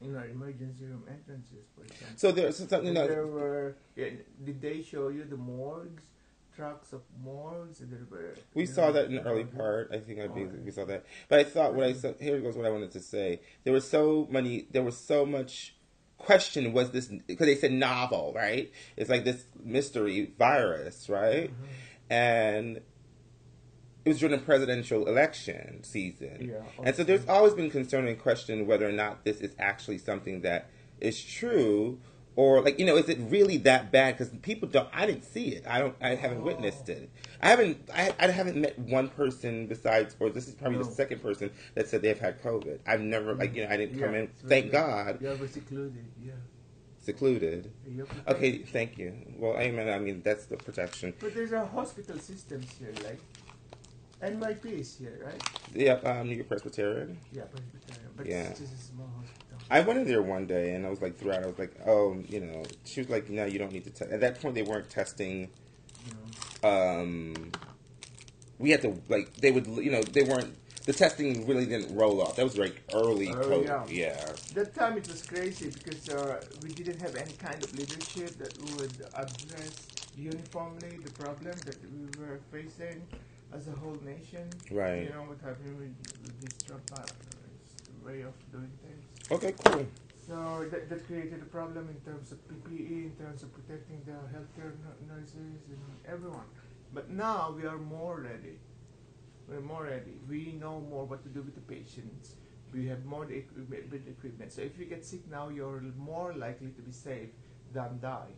in 0.00 0.14
our 0.14 0.26
emergency 0.28 0.84
room 0.84 1.02
entrances, 1.10 1.66
for 1.74 1.82
example. 1.82 2.16
so 2.16 2.30
there's 2.30 2.58
something. 2.58 2.86
You 2.86 2.94
there 2.94 3.26
were. 3.26 3.74
Yeah, 3.96 4.10
did 4.44 4.60
they 4.62 4.82
show 4.82 5.08
you 5.08 5.24
the 5.24 5.36
morgues? 5.36 6.04
Trucks 6.58 6.92
of 6.92 7.02
were. 7.24 7.68
we 8.52 8.66
saw 8.66 8.90
that 8.90 9.04
in 9.04 9.14
the 9.14 9.22
early 9.22 9.44
part. 9.44 9.90
I 9.92 9.98
think 9.98 10.18
I 10.18 10.24
Oh, 10.24 10.50
we 10.64 10.72
saw 10.72 10.84
that. 10.86 11.04
But 11.28 11.38
I 11.38 11.44
thought 11.44 11.74
what 11.76 11.86
I 11.86 11.92
said. 11.92 12.16
Here 12.18 12.40
goes 12.40 12.56
what 12.56 12.66
I 12.66 12.70
wanted 12.70 12.90
to 12.92 13.00
say. 13.00 13.42
There 13.62 13.72
was 13.72 13.88
so 13.88 14.26
many. 14.28 14.66
There 14.72 14.82
was 14.82 14.96
so 14.96 15.24
much 15.24 15.76
question. 16.16 16.72
Was 16.72 16.90
this 16.90 17.06
because 17.06 17.46
they 17.46 17.54
said 17.54 17.70
novel, 17.70 18.32
right? 18.34 18.72
It's 18.96 19.08
like 19.08 19.24
this 19.24 19.44
mystery 19.62 20.32
virus, 20.36 21.08
right? 21.08 21.50
Mhm. 21.50 22.10
And 22.10 22.76
it 24.04 24.08
was 24.08 24.18
during 24.18 24.36
the 24.36 24.44
presidential 24.44 25.06
election 25.06 25.84
season. 25.84 26.48
Yeah. 26.50 26.62
And 26.82 26.96
so 26.96 27.04
there's 27.04 27.28
always 27.28 27.54
been 27.54 27.70
concern 27.70 28.08
and 28.08 28.18
question 28.18 28.66
whether 28.66 28.88
or 28.88 28.92
not 28.92 29.24
this 29.24 29.40
is 29.40 29.54
actually 29.60 29.98
something 29.98 30.40
that 30.40 30.70
is 31.00 31.22
true 31.22 32.00
or 32.40 32.60
like 32.62 32.78
you 32.78 32.86
know 32.86 32.96
is 32.96 33.08
it 33.08 33.18
really 33.36 33.56
that 33.56 33.90
bad 33.90 34.16
because 34.16 34.32
people 34.42 34.68
don't 34.68 34.88
i 34.92 35.04
didn't 35.06 35.24
see 35.24 35.46
it 35.56 35.62
i 35.66 35.76
don't 35.82 35.96
i 36.00 36.10
haven't 36.14 36.38
Oh. 36.42 36.50
witnessed 36.50 36.88
it 36.88 37.10
i 37.42 37.48
haven't 37.48 37.76
I, 37.92 38.14
I 38.20 38.26
haven't 38.40 38.56
met 38.64 38.78
one 38.78 39.08
person 39.08 39.66
besides 39.66 40.14
or 40.20 40.30
this 40.30 40.46
is 40.46 40.54
probably 40.54 40.78
No. 40.78 40.84
the 40.84 40.92
second 41.02 41.20
person 41.20 41.50
that 41.74 41.88
said 41.88 42.00
they've 42.02 42.18
had 42.28 42.40
covid 42.40 42.78
i've 42.86 43.00
never 43.00 43.34
like 43.34 43.56
you 43.56 43.64
know 43.64 43.70
i 43.74 43.76
didn't 43.76 43.98
come 43.98 44.14
in 44.14 44.24
it's 44.30 44.40
very 44.42 44.60
thank 44.60 44.72
god 44.72 45.18
You 45.20 45.30
were 45.40 45.48
secluded. 45.48 46.04
Yeah. 46.24 46.32
secluded 47.00 47.72
okay 48.28 48.58
thank 48.58 48.96
you 48.98 49.08
well 49.36 49.56
amen 49.58 49.88
i 49.92 49.98
mean 49.98 50.22
that's 50.28 50.46
the 50.46 50.56
protection 50.56 51.14
But 51.18 51.34
there's 51.34 51.52
a 51.52 51.66
hospital 51.66 52.18
systems 52.18 52.68
here, 52.78 52.94
like 53.08 53.18
NYP 54.22 54.64
is 54.84 54.96
here, 54.96 55.16
right? 55.26 55.42
yeah 55.74 55.94
um 56.10 56.28
new 56.28 56.36
york 56.36 56.48
presbyterian 56.48 57.18
Yeah, 57.32 57.44
Presbyterian. 57.54 58.10
But 58.16 58.26
Yeah. 58.26 58.48
it's 58.50 58.60
just 58.60 58.74
a 58.74 58.82
small. 58.92 59.10
I 59.70 59.80
went 59.80 59.98
in 60.00 60.06
there 60.06 60.22
one 60.22 60.46
day 60.46 60.74
and 60.74 60.86
I 60.86 60.90
was 60.90 61.00
like 61.02 61.16
throughout 61.18 61.42
I 61.44 61.46
was 61.46 61.58
like 61.58 61.74
oh 61.86 62.16
you 62.28 62.40
know 62.40 62.62
she 62.84 63.00
was 63.00 63.10
like 63.10 63.28
no 63.28 63.44
you 63.44 63.58
don't 63.58 63.72
need 63.72 63.84
to 63.84 63.90
test 63.90 64.10
at 64.10 64.20
that 64.20 64.40
point 64.40 64.54
they 64.54 64.62
weren't 64.62 64.88
testing 64.90 65.50
um 66.64 67.50
we 68.58 68.70
had 68.70 68.82
to 68.82 69.00
like 69.08 69.34
they 69.36 69.50
would 69.50 69.66
you 69.66 69.90
know 69.90 70.02
they 70.02 70.22
weren't 70.22 70.56
the 70.86 70.92
testing 70.92 71.46
really 71.46 71.66
didn't 71.66 71.94
roll 71.94 72.22
off 72.22 72.36
that 72.36 72.44
was 72.44 72.56
like 72.56 72.82
early 72.94 73.28
Early 73.30 73.66
COVID. 73.66 73.90
yeah 73.90 74.32
That 74.54 74.74
time 74.74 74.96
it 74.96 75.06
was 75.06 75.22
crazy 75.22 75.70
because 75.70 76.08
uh, 76.08 76.40
we 76.62 76.70
didn't 76.70 77.00
have 77.00 77.14
any 77.14 77.32
kind 77.34 77.62
of 77.62 77.78
leadership 77.78 78.30
that 78.38 78.56
would 78.76 78.94
address 79.14 79.86
uniformly 80.16 80.98
the 81.04 81.12
problem 81.12 81.52
that 81.66 81.76
we 81.92 82.06
were 82.18 82.40
facing 82.50 83.02
as 83.52 83.68
a 83.68 83.72
whole 83.72 83.98
nation. 84.04 84.48
Right. 84.70 85.04
You 85.04 85.10
know 85.10 85.24
what 85.28 85.40
happened 85.40 85.78
with, 85.78 85.94
with 86.22 86.40
this 86.40 86.54
Trump 86.66 86.82
uh, 86.94 87.02
way 88.04 88.22
of 88.22 88.34
doing 88.50 88.70
things. 88.82 88.97
Okay 89.30 89.54
cool 89.64 89.86
So 90.28 90.66
that, 90.70 90.90
that 90.90 91.06
created 91.06 91.40
a 91.40 91.46
problem 91.46 91.88
in 91.88 91.98
terms 92.04 92.32
of 92.32 92.38
PPE, 92.48 92.96
in 93.08 93.14
terms 93.18 93.42
of 93.42 93.48
protecting 93.54 94.00
the 94.04 94.18
healthcare 94.34 94.72
nurses 95.08 95.60
and 95.72 95.80
everyone. 96.06 96.44
But 96.92 97.08
now 97.08 97.54
we 97.56 97.64
are 97.64 97.78
more 97.78 98.20
ready. 98.20 98.58
We're 99.48 99.62
more 99.62 99.84
ready. 99.84 100.20
We 100.28 100.52
know 100.60 100.80
more 100.90 101.06
what 101.06 101.22
to 101.22 101.30
do 101.30 101.40
with 101.40 101.54
the 101.54 101.62
patients. 101.62 102.34
We 102.74 102.86
have 102.88 103.06
more 103.06 103.24
equipment. 103.24 104.52
So 104.52 104.60
if 104.60 104.78
you 104.78 104.84
get 104.84 105.02
sick 105.02 105.22
now, 105.30 105.48
you're 105.48 105.82
more 105.96 106.34
likely 106.34 106.68
to 106.76 106.82
be 106.82 106.92
safe 106.92 107.30
than 107.72 107.98
die. 108.02 108.34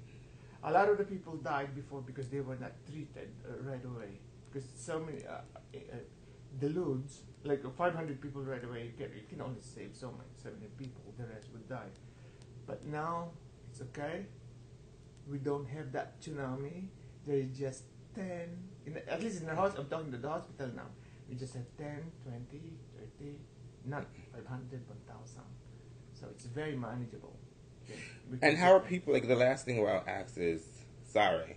A 0.62 0.70
lot 0.70 0.88
of 0.88 0.96
the 0.98 1.04
people 1.04 1.34
died 1.38 1.74
before 1.74 2.02
because 2.02 2.28
they 2.28 2.40
were 2.40 2.60
not 2.60 2.72
treated 2.88 3.30
uh, 3.48 3.68
right 3.68 3.84
away. 3.84 4.12
Because 4.52 4.68
so 4.76 5.00
many 5.00 5.26
uh, 5.26 5.42
uh, 5.74 5.96
deludes, 6.58 7.22
like 7.44 7.64
uh, 7.64 7.70
500 7.70 8.20
people 8.20 8.42
right 8.42 8.62
away, 8.64 8.84
you 8.84 8.92
can, 8.96 9.14
you 9.14 9.26
can 9.28 9.40
only 9.40 9.60
save 9.60 9.90
so 9.94 10.08
many, 10.08 10.30
70 10.42 10.66
people. 10.78 11.02
The 11.18 11.26
rest 11.26 11.48
would 11.52 11.68
die. 11.68 11.92
But 12.66 12.86
now 12.86 13.30
it's 13.70 13.80
okay. 13.82 14.26
We 15.30 15.38
don't 15.38 15.68
have 15.68 15.92
that 15.92 16.20
tsunami. 16.20 16.86
There 17.26 17.36
is 17.36 17.56
just 17.56 17.84
10, 18.14 18.24
in 18.86 18.96
at 19.08 19.22
least 19.22 19.40
in 19.40 19.46
the 19.46 19.54
house, 19.54 19.74
I'm 19.78 19.86
talking 19.86 20.10
to 20.12 20.18
the 20.18 20.28
hospital 20.28 20.70
now. 20.74 20.88
We 21.28 21.36
just 21.36 21.54
have 21.54 21.66
10, 21.78 22.10
20, 22.24 22.38
30, 23.20 23.36
not 23.86 24.06
500, 24.32 24.88
1,000. 24.88 25.42
So 26.14 26.26
it's 26.30 26.46
very 26.46 26.76
manageable. 26.76 27.36
Okay, 28.34 28.48
and 28.48 28.56
how 28.58 28.72
are 28.72 28.80
people 28.80 29.12
like 29.12 29.26
the 29.26 29.36
last 29.36 29.64
thing 29.64 29.84
I'll 29.86 30.04
ask 30.06 30.36
is 30.38 30.62
sorry 31.04 31.56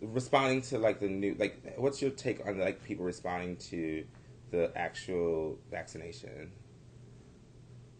responding 0.00 0.62
to 0.62 0.78
like 0.78 1.00
the 1.00 1.08
new 1.08 1.34
like 1.38 1.74
what's 1.76 2.02
your 2.02 2.10
take 2.10 2.44
on 2.46 2.58
like 2.58 2.82
people 2.84 3.04
responding 3.04 3.56
to 3.56 4.04
the 4.50 4.70
actual 4.76 5.58
vaccination 5.70 6.52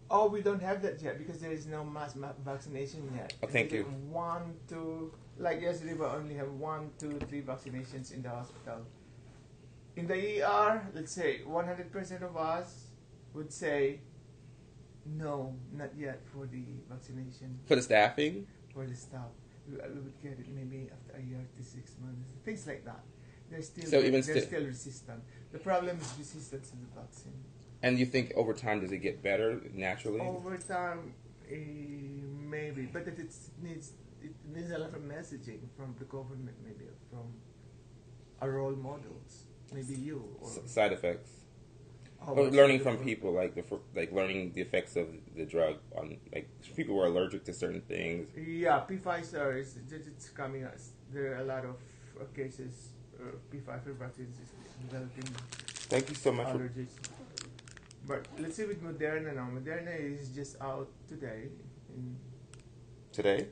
Oh, 0.08 0.28
we 0.28 0.40
don't 0.40 0.62
have 0.62 0.82
that 0.82 1.02
yet 1.02 1.18
because 1.18 1.40
there 1.40 1.50
is 1.50 1.66
no 1.66 1.84
mass 1.84 2.14
ma- 2.14 2.32
vaccination 2.44 3.10
yet. 3.16 3.34
Oh, 3.42 3.48
thank 3.48 3.72
you. 3.72 3.82
One, 4.08 4.54
two, 4.68 5.12
like 5.36 5.60
yesterday, 5.60 5.94
we 5.94 6.04
only 6.04 6.34
have 6.36 6.52
one, 6.52 6.90
two, 6.96 7.18
three 7.28 7.42
vaccinations 7.42 8.14
in 8.14 8.22
the 8.22 8.30
hospital. 8.30 8.86
In 9.96 10.06
the 10.06 10.42
ER, 10.42 10.88
let's 10.94 11.10
say 11.10 11.40
100% 11.44 12.22
of 12.22 12.36
us 12.36 12.86
would 13.34 13.52
say 13.52 14.00
no, 15.04 15.54
not 15.72 15.90
yet 15.96 16.20
for 16.32 16.46
the 16.46 16.64
vaccination 16.88 17.58
for 17.66 17.76
the 17.76 17.82
staffing 17.82 18.46
for 18.72 18.86
the 18.86 18.94
staff. 18.94 19.30
We, 19.68 19.80
uh, 19.80 19.86
would 20.04 20.20
get 20.22 20.32
it 20.38 20.48
maybe 20.54 20.88
after 20.92 21.18
a 21.18 21.22
year 21.22 21.44
to 21.56 21.62
six 21.64 21.96
months, 22.00 22.30
things 22.44 22.66
like 22.66 22.84
that. 22.84 23.02
They're 23.50 23.62
still 23.62 23.88
So 23.88 23.98
even 23.98 24.12
they're 24.22 24.22
sti- 24.22 24.40
still 24.40 24.64
resistant. 24.64 25.22
The 25.52 25.58
problem 25.58 25.98
is 26.00 26.14
resistance 26.18 26.70
to 26.70 26.76
the 26.76 27.00
vaccine. 27.00 27.32
And 27.82 27.98
you 27.98 28.06
think 28.06 28.32
over 28.36 28.52
time 28.54 28.80
does 28.80 28.92
it 28.92 28.98
get 28.98 29.22
better 29.22 29.60
naturally? 29.74 30.20
Over 30.20 30.56
time, 30.56 31.14
eh, 31.50 31.56
maybe, 32.56 32.88
but 32.92 33.06
it 33.06 33.18
needs 33.62 33.92
it 34.22 34.34
needs 34.54 34.70
a 34.72 34.78
lot 34.78 34.94
of 34.94 35.02
messaging 35.02 35.60
from 35.76 35.94
the 35.98 36.04
government, 36.06 36.56
maybe 36.64 36.86
from 37.10 37.26
our 38.40 38.50
role 38.50 38.74
models, 38.76 39.44
maybe 39.72 39.94
you 39.94 40.22
or 40.40 40.48
S- 40.48 40.60
side 40.72 40.92
effects. 40.92 41.30
Or 42.26 42.34
much 42.34 42.52
learning 42.52 42.80
from 42.80 42.98
people, 42.98 43.32
like 43.32 43.54
the 43.54 43.64
like 43.94 44.12
learning 44.12 44.52
the 44.54 44.62
effects 44.62 44.96
of 44.96 45.06
the 45.36 45.44
drug 45.44 45.76
on 45.96 46.16
like 46.32 46.48
people 46.74 46.94
who 46.94 47.00
are 47.00 47.06
allergic 47.06 47.44
to 47.44 47.52
certain 47.52 47.82
things. 47.82 48.28
Yeah, 48.36 48.82
Pfizer 48.88 49.60
is 49.60 49.78
it's 49.90 50.28
coming. 50.30 50.66
There 51.12 51.34
are 51.34 51.42
a 51.42 51.44
lot 51.44 51.64
of 51.64 51.76
uh, 52.20 52.24
cases. 52.34 52.88
Uh, 53.18 53.36
Pfizer 53.50 53.96
vaccines 53.96 54.36
is 54.38 54.50
developing 54.88 55.24
Thank 55.88 56.08
you 56.08 56.16
so 56.16 56.32
much. 56.32 56.48
Allergies. 56.48 56.90
But 58.06 58.26
let's 58.38 58.56
see 58.56 58.64
with 58.64 58.82
Moderna 58.82 59.34
now. 59.34 59.48
Moderna 59.52 59.94
is 59.98 60.30
just 60.30 60.60
out 60.60 60.88
today. 61.08 61.48
In, 61.94 62.16
today, 63.12 63.46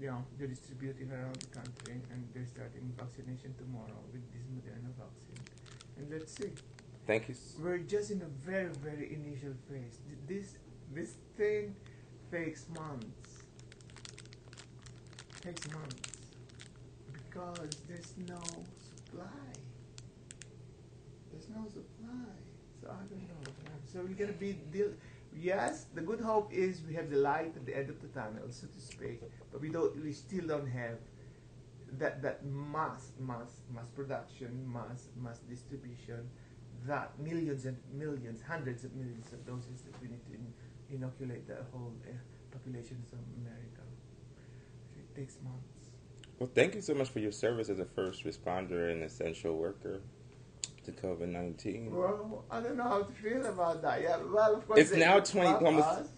Yeah, 0.00 0.18
they're 0.36 0.48
distributing 0.48 1.10
around 1.12 1.36
the 1.36 1.46
country, 1.46 2.02
and 2.10 2.28
they're 2.34 2.46
starting 2.46 2.92
vaccination 2.98 3.54
tomorrow 3.56 3.98
with 4.12 4.22
this 4.32 4.42
Moderna 4.50 4.90
vaccine. 4.98 5.42
And 5.96 6.10
let's 6.10 6.34
see. 6.34 6.50
Thank 7.06 7.28
you. 7.28 7.34
We're 7.58 7.78
just 7.78 8.10
in 8.10 8.22
a 8.22 8.50
very, 8.50 8.70
very 8.82 9.14
initial 9.14 9.54
phase. 9.70 9.98
This 10.26 10.56
this 10.92 11.14
thing 11.36 11.74
takes 12.30 12.68
months. 12.68 13.44
Takes 15.40 15.70
months 15.72 16.12
because 17.12 17.70
there's 17.88 18.14
no 18.28 18.40
supply. 18.90 19.46
There's 21.30 21.48
no 21.48 21.64
supply, 21.66 22.34
so 22.82 22.90
I 22.90 23.04
don't 23.08 23.28
know. 23.28 23.52
So 23.92 24.00
we 24.00 24.14
gotta 24.14 24.32
be 24.32 24.54
deal. 24.72 24.90
Yes, 25.38 25.86
the 25.94 26.00
good 26.00 26.20
hope 26.20 26.52
is 26.52 26.80
we 26.88 26.94
have 26.94 27.10
the 27.10 27.18
light 27.18 27.52
at 27.56 27.66
the 27.66 27.76
end 27.76 27.90
of 27.90 28.00
the 28.00 28.08
tunnel, 28.08 28.46
so 28.50 28.66
to 28.66 28.80
speak. 28.80 29.22
But 29.52 29.60
we 29.60 29.68
don't. 29.68 30.02
We 30.02 30.12
still 30.12 30.46
don't 30.46 30.66
have 30.68 30.98
that 31.98 32.22
that 32.22 32.44
mass 32.44 33.12
mass 33.20 33.60
mass 33.72 33.88
production, 33.94 34.50
mass 34.72 35.08
mass 35.22 35.38
distribution 35.48 36.28
that 36.86 37.18
millions 37.18 37.66
and 37.66 37.76
millions, 37.92 38.40
hundreds 38.46 38.84
of 38.84 38.94
millions 38.94 39.32
of 39.32 39.46
doses 39.46 39.82
that 39.82 40.00
we 40.00 40.08
need 40.08 40.24
to 40.26 40.34
in, 40.34 40.52
inoculate 40.96 41.46
the 41.46 41.56
whole 41.72 41.92
uh, 42.08 42.12
population 42.52 43.02
of 43.12 43.18
America. 43.40 43.82
It 44.96 45.14
takes 45.14 45.36
months. 45.42 45.90
Well, 46.38 46.50
thank 46.54 46.74
you 46.74 46.80
so 46.82 46.94
much 46.94 47.08
for 47.08 47.18
your 47.20 47.32
service 47.32 47.68
as 47.68 47.78
a 47.78 47.84
first 47.84 48.24
responder 48.24 48.92
and 48.92 49.02
essential 49.02 49.56
worker 49.56 50.00
to 50.84 50.92
COVID 50.92 51.28
nineteen. 51.28 51.94
Well, 51.94 52.44
I 52.50 52.60
don't 52.60 52.76
know 52.76 52.84
how 52.84 53.02
to 53.02 53.12
feel 53.12 53.44
about 53.46 53.82
that. 53.82 54.02
Yeah, 54.02 54.18
well, 54.18 54.56
of 54.56 54.66
course. 54.66 54.78
It's 54.78 54.92
now 54.94 55.18
20 55.20 55.64
almost- 55.64 55.86
us, 55.88 56.08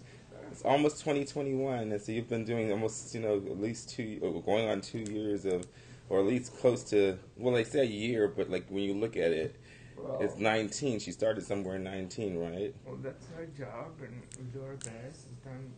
It's 0.50 0.62
almost 0.62 1.00
2021, 1.00 1.92
and 1.92 2.00
so 2.00 2.10
you've 2.12 2.28
been 2.28 2.44
doing 2.44 2.72
almost, 2.72 3.14
you 3.14 3.20
know, 3.20 3.36
at 3.36 3.60
least 3.60 3.90
two, 3.90 4.18
going 4.46 4.68
on 4.68 4.80
two 4.80 5.00
years 5.00 5.44
of, 5.44 5.66
or 6.08 6.20
at 6.20 6.26
least 6.26 6.56
close 6.58 6.82
to, 6.84 7.18
well, 7.36 7.54
they 7.54 7.64
say 7.64 7.80
a 7.80 7.84
year, 7.84 8.28
but 8.28 8.50
like 8.50 8.64
when 8.70 8.82
you 8.82 8.94
look 8.94 9.16
at 9.16 9.30
it, 9.30 9.54
well, 10.02 10.18
it's 10.20 10.36
19. 10.38 10.98
She 11.00 11.12
started 11.12 11.44
somewhere 11.44 11.76
in 11.76 11.84
19, 11.84 12.36
right? 12.38 12.74
well, 12.84 12.96
that's 13.02 13.26
our 13.36 13.46
job, 13.46 13.92
and 14.00 14.22
we 14.38 14.44
do 14.52 14.64
our 14.64 14.74
best. 14.76 15.24
Sometimes 15.24 15.72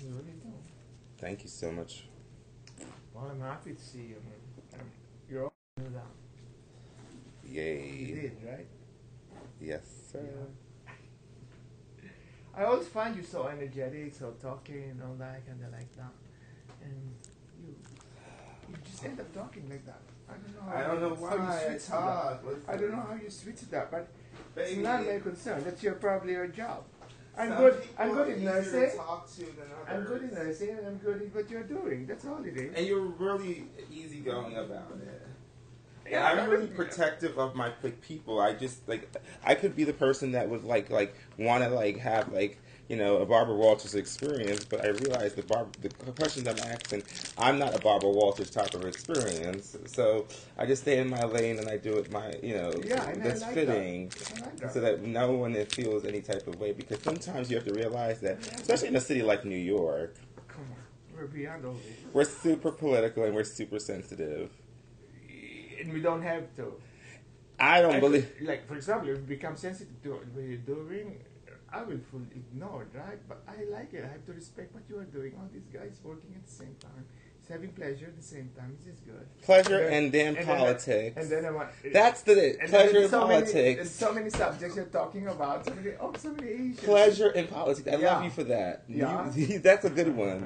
we 0.00 0.08
really 0.10 0.32
do. 0.42 0.52
Thank 1.18 1.42
you 1.42 1.48
so 1.48 1.72
much. 1.72 2.04
Well, 3.12 3.28
I'm 3.30 3.40
happy 3.40 3.72
to 3.74 3.80
see 3.80 3.98
you. 3.98 4.16
man. 4.24 4.80
Um, 4.80 4.86
you're 5.28 5.44
all 5.44 5.52
that. 5.76 6.06
You 7.44 7.60
Yay. 7.62 8.14
did, 8.14 8.36
right? 8.46 8.66
Yes, 9.60 9.82
sir. 10.12 10.24
I 12.56 12.64
always 12.64 12.88
find 12.88 13.16
you 13.16 13.22
so 13.22 13.46
energetic, 13.48 14.14
so 14.14 14.34
talking 14.40 14.90
and 14.90 15.02
all 15.02 15.14
that, 15.18 15.46
kind 15.46 15.62
of 15.64 15.72
like 15.72 15.92
that. 15.96 16.12
And 16.82 17.14
you, 17.66 17.74
you 18.68 18.76
just 18.84 19.04
end 19.04 19.18
up 19.18 19.32
talking 19.34 19.68
like 19.68 19.84
that. 19.86 20.00
I 20.28 20.34
don't 20.34 20.66
know. 20.66 20.72
I 20.72 20.82
don't 20.82 21.00
know 21.00 21.26
how 21.26 21.34
you 21.34 21.40
why 21.42 21.56
I 21.56 21.66
switch 21.68 21.84
to 21.84 21.90
that. 21.90 21.96
talk. 21.96 22.44
I 22.68 22.76
don't 22.76 22.90
know 22.90 23.06
how 23.08 23.14
you 23.14 23.30
switch 23.30 23.56
to 23.56 23.70
that, 23.70 23.90
but 23.90 24.08
it's 24.56 24.70
Baby. 24.70 24.82
not 24.82 25.06
my 25.06 25.18
concern. 25.18 25.64
That's 25.64 25.82
your 25.82 25.94
probably 25.94 26.32
your 26.32 26.48
job. 26.48 26.84
I'm 27.36 27.54
good. 27.56 27.82
I'm 27.96 28.12
good 28.12 28.28
in 28.30 28.38
easier 28.38 28.50
to 28.50 28.70
nursing. 28.72 28.98
talk 28.98 29.30
to 29.30 29.40
than 29.40 29.66
I'm 29.88 30.04
good 30.04 30.22
in 30.22 30.34
nursing, 30.34 30.70
and 30.70 30.86
I'm 30.86 30.96
good 30.98 31.22
in 31.22 31.28
what 31.28 31.48
you're 31.48 31.62
doing. 31.62 32.06
That's 32.06 32.26
all 32.26 32.44
it 32.44 32.56
is. 32.56 32.74
And 32.74 32.86
you're 32.86 33.00
really 33.00 33.66
easygoing 33.92 34.56
about 34.56 34.92
it. 35.00 35.22
Yeah, 36.10 36.26
I'm 36.26 36.48
really 36.48 36.66
protective 36.66 37.38
of 37.38 37.54
my 37.54 37.70
like, 37.82 38.00
people. 38.00 38.40
I 38.40 38.54
just 38.54 38.88
like 38.88 39.08
I 39.44 39.54
could 39.54 39.76
be 39.76 39.84
the 39.84 39.92
person 39.92 40.32
that 40.32 40.48
would 40.48 40.64
like 40.64 40.90
like 40.90 41.14
want 41.38 41.62
to 41.62 41.70
like 41.70 41.98
have 41.98 42.32
like 42.32 42.58
you 42.88 42.96
know 42.96 43.18
a 43.18 43.26
Barbara 43.26 43.54
Walters 43.54 43.94
experience, 43.94 44.64
but 44.64 44.82
I 44.84 44.88
realize 44.88 45.34
the 45.34 45.42
Bar- 45.42 45.66
the 45.82 45.90
questions 46.12 46.46
I'm 46.46 46.58
asking, 46.70 47.02
I'm 47.36 47.58
not 47.58 47.74
a 47.74 47.78
Barbara 47.78 48.10
Walters 48.10 48.50
type 48.50 48.74
of 48.74 48.84
experience. 48.84 49.76
So 49.86 50.26
I 50.56 50.64
just 50.66 50.82
stay 50.82 50.98
in 50.98 51.08
my 51.10 51.22
lane 51.24 51.58
and 51.58 51.68
I 51.68 51.76
do 51.76 51.98
it 51.98 52.10
my 52.10 52.34
you 52.42 52.54
know 52.54 52.72
Yeah, 52.84 53.14
that's 53.16 53.42
like 53.42 53.54
fitting. 53.54 54.10
I 54.36 54.40
like 54.40 54.56
that. 54.60 54.72
So 54.72 54.80
that 54.80 55.02
no 55.02 55.32
one 55.32 55.54
feels 55.66 56.04
any 56.04 56.20
type 56.22 56.46
of 56.46 56.58
way 56.58 56.72
because 56.72 57.00
sometimes 57.02 57.50
you 57.50 57.56
have 57.56 57.66
to 57.66 57.74
realize 57.74 58.20
that, 58.20 58.38
especially 58.60 58.88
in 58.88 58.96
a 58.96 59.00
city 59.00 59.22
like 59.22 59.44
New 59.44 59.56
York, 59.56 60.16
Come 60.48 60.62
on, 60.70 60.76
we're 61.16 61.26
beyond 61.26 61.64
all 61.66 61.72
this, 61.74 61.82
we're 62.12 62.24
super 62.24 62.70
political 62.72 63.24
and 63.24 63.34
we're 63.34 63.44
super 63.44 63.78
sensitive. 63.78 64.50
and 65.80 65.92
we 65.92 66.00
don't 66.00 66.22
have 66.22 66.54
to. 66.56 66.72
I 67.60 67.80
don't 67.82 67.96
I 67.96 68.00
believe. 68.00 68.30
like 68.40 68.66
for 68.68 68.76
example, 68.76 69.08
if 69.10 69.16
you 69.18 69.22
become 69.24 69.56
sensitive 69.56 70.00
to 70.04 70.10
what 70.12 70.22
you're 70.44 70.56
doing, 70.58 71.18
I 71.72 71.82
will 71.82 72.00
fully 72.10 72.26
ignore 72.34 72.86
right? 72.94 73.20
But 73.28 73.42
I 73.46 73.64
like 73.70 73.92
it. 73.92 74.04
I 74.04 74.08
have 74.08 74.24
to 74.26 74.32
respect 74.32 74.74
what 74.74 74.84
you 74.88 74.98
are 74.98 75.04
doing. 75.04 75.34
All 75.36 75.48
these 75.52 75.68
guys 75.72 76.00
working 76.02 76.34
at 76.34 76.46
the 76.46 76.52
same 76.52 76.76
time, 76.80 77.04
it's 77.48 77.52
having 77.54 77.70
pleasure 77.72 78.06
at 78.06 78.16
the 78.16 78.22
same 78.22 78.50
time. 78.56 78.76
This 78.84 78.94
is 78.94 79.00
good. 79.00 79.26
Pleasure 79.42 79.78
And 79.78 79.88
then- 79.88 79.92
and 80.02 80.12
damn 80.12 80.26
and 80.26 80.36
then 80.36 80.48
I- 80.54 80.58
politics. 80.58 81.16
And 81.16 81.30
then 81.30 81.44
I 81.46 81.50
want. 81.50 81.68
That's 81.92 82.22
the 82.22 82.60
and 82.60 82.68
pleasure 82.70 82.92
then 82.92 83.02
in 83.04 83.08
so 83.10 83.26
Many, 83.26 83.40
politics. 83.40 83.76
there's 83.76 83.90
so 83.90 84.12
many 84.12 84.30
subjects 84.30 84.76
you're 84.76 84.84
talking 84.86 85.26
about. 85.28 85.64
So 85.64 85.74
many, 85.74 85.90
oh, 86.00 86.12
so 86.18 86.30
many 86.32 86.50
issues. 86.52 86.80
Pleasure 86.80 87.30
in 87.30 87.46
politics. 87.46 87.88
I 87.88 87.96
Yeah. 87.96 88.14
love 88.14 88.24
you 88.24 88.30
for 88.30 88.44
that. 88.44 88.82
Yeah. 88.88 89.32
You- 89.34 89.58
that's 89.68 89.84
a 89.84 89.90
good 89.90 90.14
one. 90.14 90.44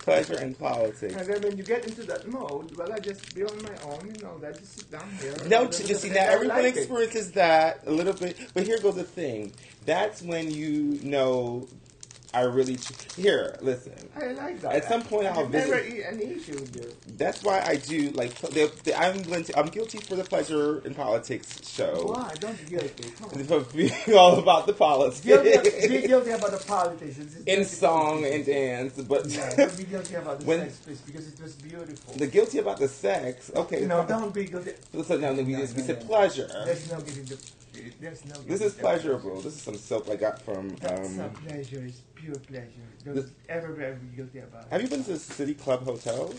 Pleasure 0.00 0.40
in 0.40 0.54
politics. 0.54 1.14
And 1.14 1.26
then 1.28 1.42
when 1.42 1.56
you 1.56 1.62
get 1.64 1.86
into 1.86 2.02
that 2.04 2.26
mode, 2.28 2.76
well, 2.76 2.92
I 2.92 2.98
just 2.98 3.32
be 3.34 3.44
on 3.44 3.62
my 3.62 3.76
own, 3.92 4.06
you 4.06 4.22
know, 4.22 4.38
that 4.38 4.58
just 4.58 4.78
sit 4.78 4.90
down 4.90 5.08
here. 5.20 5.34
No, 5.48 5.62
and- 5.64 5.72
just 5.72 6.00
see 6.02 6.08
and 6.08 6.16
now 6.16 6.24
everyone 6.30 6.56
like 6.62 6.74
it. 6.74 6.78
experiences 6.78 7.32
that 7.32 7.80
a 7.86 7.90
little 7.92 8.12
bit, 8.14 8.36
but 8.54 8.64
here 8.64 8.78
goes 8.80 8.96
the 8.96 9.04
thing. 9.04 9.52
That's 9.86 10.20
when 10.22 10.50
you 10.50 10.98
know 11.02 11.68
I 12.32 12.42
really 12.42 12.78
here. 13.16 13.56
Listen, 13.60 13.92
I 14.16 14.28
like 14.32 14.60
that. 14.60 14.72
At 14.76 14.84
some 14.84 15.02
point 15.02 15.26
I 15.26 15.30
I'll 15.30 15.34
have 15.42 15.50
never 15.50 15.80
visit- 15.80 15.98
e- 15.98 16.02
an 16.02 16.20
issue 16.20 16.52
with 16.60 17.18
that's 17.18 17.42
why 17.42 17.60
I 17.60 17.76
do 17.76 18.10
like 18.10 18.34
the, 18.36 18.72
the, 18.84 18.94
I'm 18.98 19.20
guilty, 19.22 19.54
I'm 19.56 19.66
guilty 19.66 19.98
for 19.98 20.14
the 20.14 20.22
pleasure 20.24 20.78
in 20.86 20.94
politics 20.94 21.60
show. 21.68 22.12
Why? 22.14 22.32
Don't 22.38 22.56
be 22.64 22.70
guilty. 22.76 23.10
Come 23.18 23.30
on. 23.30 23.44
For 23.50 23.60
being 23.76 23.92
all 24.16 24.38
about 24.38 24.66
the 24.66 24.72
politics 24.74 25.20
guilty, 25.22 25.88
be 25.88 26.06
guilty 26.06 26.30
about 26.30 26.52
the 26.52 26.64
politics. 26.64 27.18
In 27.46 27.64
song 27.64 28.24
and 28.24 28.46
dance, 28.46 28.94
but 29.02 29.26
Yeah, 29.26 29.54
don't 29.56 29.76
be 29.76 29.84
guilty 29.84 30.14
about 30.14 30.38
the 30.40 30.46
When- 30.46 30.60
sex, 30.60 30.76
please, 30.78 31.00
because 31.00 31.28
it 31.28 31.40
was 31.42 31.54
beautiful. 31.56 32.14
the 32.14 32.26
guilty 32.28 32.58
about 32.58 32.78
the 32.78 32.88
sex. 32.88 33.50
Okay, 33.56 33.84
no, 33.86 34.06
don't 34.06 34.32
be 34.32 34.44
guilty. 34.44 34.72
So 35.04 35.16
now 35.18 35.32
we, 35.32 35.42
No, 35.42 35.58
just, 35.60 35.74
we 35.74 35.82
no, 35.82 35.86
said 35.88 36.00
no. 36.02 36.06
pleasure. 36.06 36.48
There's 36.64 36.90
no 36.90 37.00
getting 37.00 37.24
the. 37.24 37.38
There's 38.00 38.24
no. 38.24 38.34
This 38.46 38.60
is 38.60 38.74
pleasurable. 38.74 39.40
This 39.40 39.54
is 39.54 39.62
some 39.62 39.76
soap 39.76 40.08
I 40.10 40.16
got 40.16 40.40
from. 40.42 40.68
That's 40.76 41.18
a 41.18 41.24
Um, 41.24 41.30
pleasure. 41.34 41.84
It's 41.86 42.00
pure 42.14 42.34
pleasure. 42.36 42.66
Don't 43.04 43.14
This- 43.14 43.30
ever, 43.48 43.72
be 43.72 44.16
guilty 44.16 44.38
about 44.40 44.64
it. 44.66 44.72
have 44.72 44.82
you 44.82 44.88
been 44.88 45.04
to 45.04 45.12
the 45.12 45.18
City 45.18 45.54
Club 45.54 45.84
Hotel? 45.84 46.32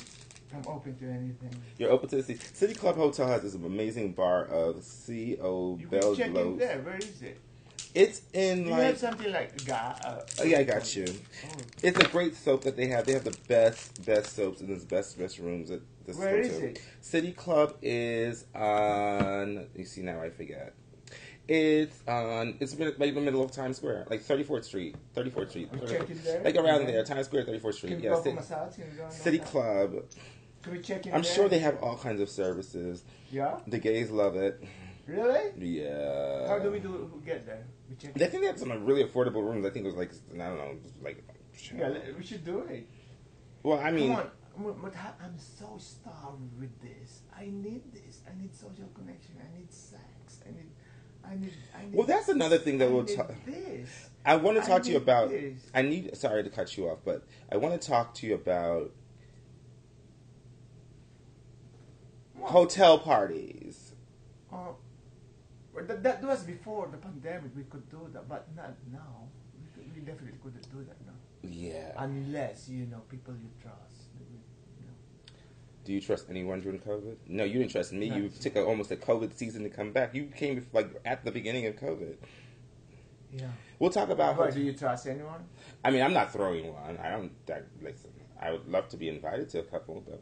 I'm 0.53 0.67
open 0.67 0.97
to 0.97 1.05
anything. 1.05 1.55
You're 1.77 1.91
open 1.91 2.09
to 2.09 2.17
the 2.17 2.23
City. 2.23 2.39
City 2.53 2.73
Club 2.73 2.95
Hotel 2.97 3.27
has 3.27 3.41
this 3.43 3.53
amazing 3.55 4.11
bar 4.13 4.45
of 4.45 4.83
C 4.83 5.37
O 5.41 5.77
You 5.79 5.87
can 5.87 6.15
check 6.15 6.35
in 6.35 6.57
there. 6.57 6.79
Where 6.81 6.97
is 6.97 7.21
it? 7.21 7.37
It's 7.93 8.19
Do 8.19 8.39
in 8.39 8.65
you 8.65 8.71
like. 8.71 8.83
have 8.83 8.97
something 8.99 9.31
like 9.31 9.65
ga? 9.65 9.95
Uh, 10.03 10.21
Oh 10.39 10.43
yeah, 10.43 10.59
I 10.59 10.63
got 10.63 10.95
you. 10.95 11.05
Oh. 11.45 11.49
It's 11.83 11.99
a 11.99 12.07
great 12.07 12.35
soap 12.35 12.63
that 12.63 12.75
they 12.77 12.87
have. 12.87 13.05
They 13.05 13.13
have 13.13 13.23
the 13.25 13.37
best, 13.47 14.05
best 14.05 14.35
soaps 14.35 14.61
and 14.61 14.69
the 14.69 14.85
best, 14.85 15.17
best 15.17 15.39
rooms 15.39 15.71
at 15.71 15.81
this 16.05 16.17
Where 16.17 16.37
is 16.39 16.51
hotel. 16.53 16.69
it? 16.69 16.81
City 17.01 17.31
Club 17.33 17.75
is 17.81 18.45
on. 18.55 19.67
You 19.75 19.85
see 19.85 20.01
now, 20.01 20.21
I 20.21 20.29
forget. 20.29 20.73
It's 21.55 22.01
on. 22.07 22.55
It's 22.61 22.71
in 22.75 22.95
the 22.97 23.19
middle 23.21 23.43
of 23.43 23.51
Times 23.51 23.75
Square, 23.75 24.05
like 24.09 24.21
34th 24.23 24.63
Street, 24.63 24.95
34th 25.13 25.49
Street, 25.49 25.69
We 25.73 25.79
check 25.85 26.09
in 26.09 26.23
there. 26.23 26.41
like 26.45 26.55
around 26.55 26.81
Yeah. 26.81 26.91
there, 26.91 27.03
Times 27.03 27.25
Square, 27.25 27.43
34th 27.43 27.73
Street. 27.73 27.99
Yeah, 27.99 28.15
City, 28.21 28.35
massage? 28.35 28.75
Can 28.75 28.89
we 28.89 28.95
go 28.95 29.03
on 29.03 29.11
City? 29.11 29.39
Club. 29.39 29.95
Can 30.61 30.71
we 30.71 30.79
check 30.79 31.05
in 31.07 31.13
I'm 31.13 31.23
there? 31.23 31.33
sure 31.33 31.49
they 31.49 31.59
have 31.59 31.83
all 31.83 31.97
kinds 31.97 32.21
of 32.21 32.29
services. 32.29 33.03
Yeah. 33.31 33.59
The 33.67 33.79
gays 33.79 34.09
love 34.11 34.37
it. 34.37 34.63
Really? 35.07 35.51
Yeah. 35.81 36.47
How 36.47 36.59
do 36.59 36.71
we 36.71 36.79
do? 36.79 37.09
Who 37.11 37.19
get 37.25 37.45
there? 37.45 37.65
We 37.89 37.97
check. 37.97 38.11
I 38.15 38.27
think 38.27 38.43
they 38.43 38.47
have 38.47 38.57
some 38.57 38.71
really 38.85 39.03
affordable 39.03 39.43
rooms. 39.43 39.65
I 39.65 39.71
think 39.71 39.83
it 39.83 39.89
was 39.89 39.97
like 39.97 40.11
I 40.33 40.37
don't 40.37 40.57
know, 40.57 40.77
like. 41.03 41.21
Yeah, 41.75 41.93
we 42.17 42.23
should 42.23 42.45
do 42.45 42.59
it. 42.59 42.87
Well, 43.61 43.77
I 43.79 43.91
mean, 43.91 44.11
Come 44.15 44.19
on, 44.19 44.31
but- 44.63 44.81
but 44.83 44.95
I'm 45.21 45.37
so 45.37 45.75
starved 45.79 46.57
with 46.57 46.79
this. 46.81 47.23
I 47.37 47.47
need 47.47 47.91
this. 47.91 48.21
I 48.25 48.39
need 48.41 48.55
social 48.55 48.87
connection. 48.95 49.35
I 49.45 49.57
need 49.57 49.69
sex. 49.73 50.39
I 50.47 50.51
need. 50.51 50.71
I 51.25 51.35
need, 51.35 51.53
I 51.77 51.85
need 51.85 51.93
Well, 51.93 52.07
that's 52.07 52.27
another 52.29 52.57
thing 52.57 52.77
that 52.79 52.89
I 52.89 52.91
we'll 52.91 53.05
talk. 53.05 53.31
I 54.25 54.35
want 54.35 54.61
to 54.61 54.67
talk 54.67 54.83
to 54.83 54.91
you 54.91 54.97
about. 54.97 55.29
this. 55.29 55.59
I 55.73 55.81
need. 55.81 56.15
Sorry 56.15 56.43
to 56.43 56.49
cut 56.49 56.77
you 56.77 56.89
off, 56.89 56.99
but 57.03 57.23
I 57.51 57.57
want 57.57 57.79
to 57.79 57.87
talk 57.87 58.13
to 58.15 58.27
you 58.27 58.35
about 58.35 58.91
hotel 62.41 62.99
parties. 62.99 63.93
Uh, 64.51 64.69
that, 65.87 66.03
that 66.03 66.23
was 66.23 66.43
before 66.43 66.87
the 66.91 66.97
pandemic. 66.97 67.51
We 67.55 67.63
could 67.63 67.89
do 67.89 68.09
that, 68.13 68.27
but 68.27 68.47
not 68.55 68.75
now. 68.91 69.27
We, 69.57 69.83
could, 69.83 69.95
we 69.95 70.01
definitely 70.01 70.37
couldn't 70.43 70.69
do 70.71 70.83
that 70.83 70.97
now, 71.05 71.13
Yeah. 71.43 71.93
unless 71.97 72.67
you 72.69 72.85
know 72.85 73.01
people 73.09 73.33
you 73.35 73.49
trust. 73.61 74.00
Do 75.83 75.93
you 75.93 76.01
trust 76.01 76.27
anyone 76.29 76.61
during 76.61 76.79
COVID? 76.79 77.15
No, 77.27 77.43
you 77.43 77.59
didn't 77.59 77.71
trust 77.71 77.91
me. 77.93 78.09
No. 78.09 78.15
You 78.17 78.29
took 78.29 78.55
a, 78.55 78.63
almost 78.63 78.91
a 78.91 78.95
COVID 78.95 79.35
season 79.35 79.63
to 79.63 79.69
come 79.69 79.91
back. 79.91 80.13
You 80.13 80.25
came 80.25 80.65
like 80.73 80.89
at 81.05 81.25
the 81.25 81.31
beginning 81.31 81.65
of 81.65 81.75
COVID. 81.75 82.15
Yeah. 83.33 83.47
We'll 83.79 83.89
talk 83.89 84.09
about. 84.09 84.37
But 84.37 84.53
do 84.53 84.61
you 84.61 84.73
trust 84.73 85.07
anyone? 85.07 85.45
I 85.83 85.89
mean, 85.91 86.01
I'm 86.03 86.13
not 86.13 86.31
throwing 86.33 86.73
one. 86.73 86.97
I 86.97 87.09
don't. 87.09 87.31
That, 87.47 87.65
listen, 87.81 88.11
I 88.39 88.51
would 88.51 88.67
love 88.67 88.89
to 88.89 88.97
be 88.97 89.09
invited 89.09 89.49
to 89.49 89.59
a 89.59 89.63
couple, 89.63 90.03
but 90.07 90.21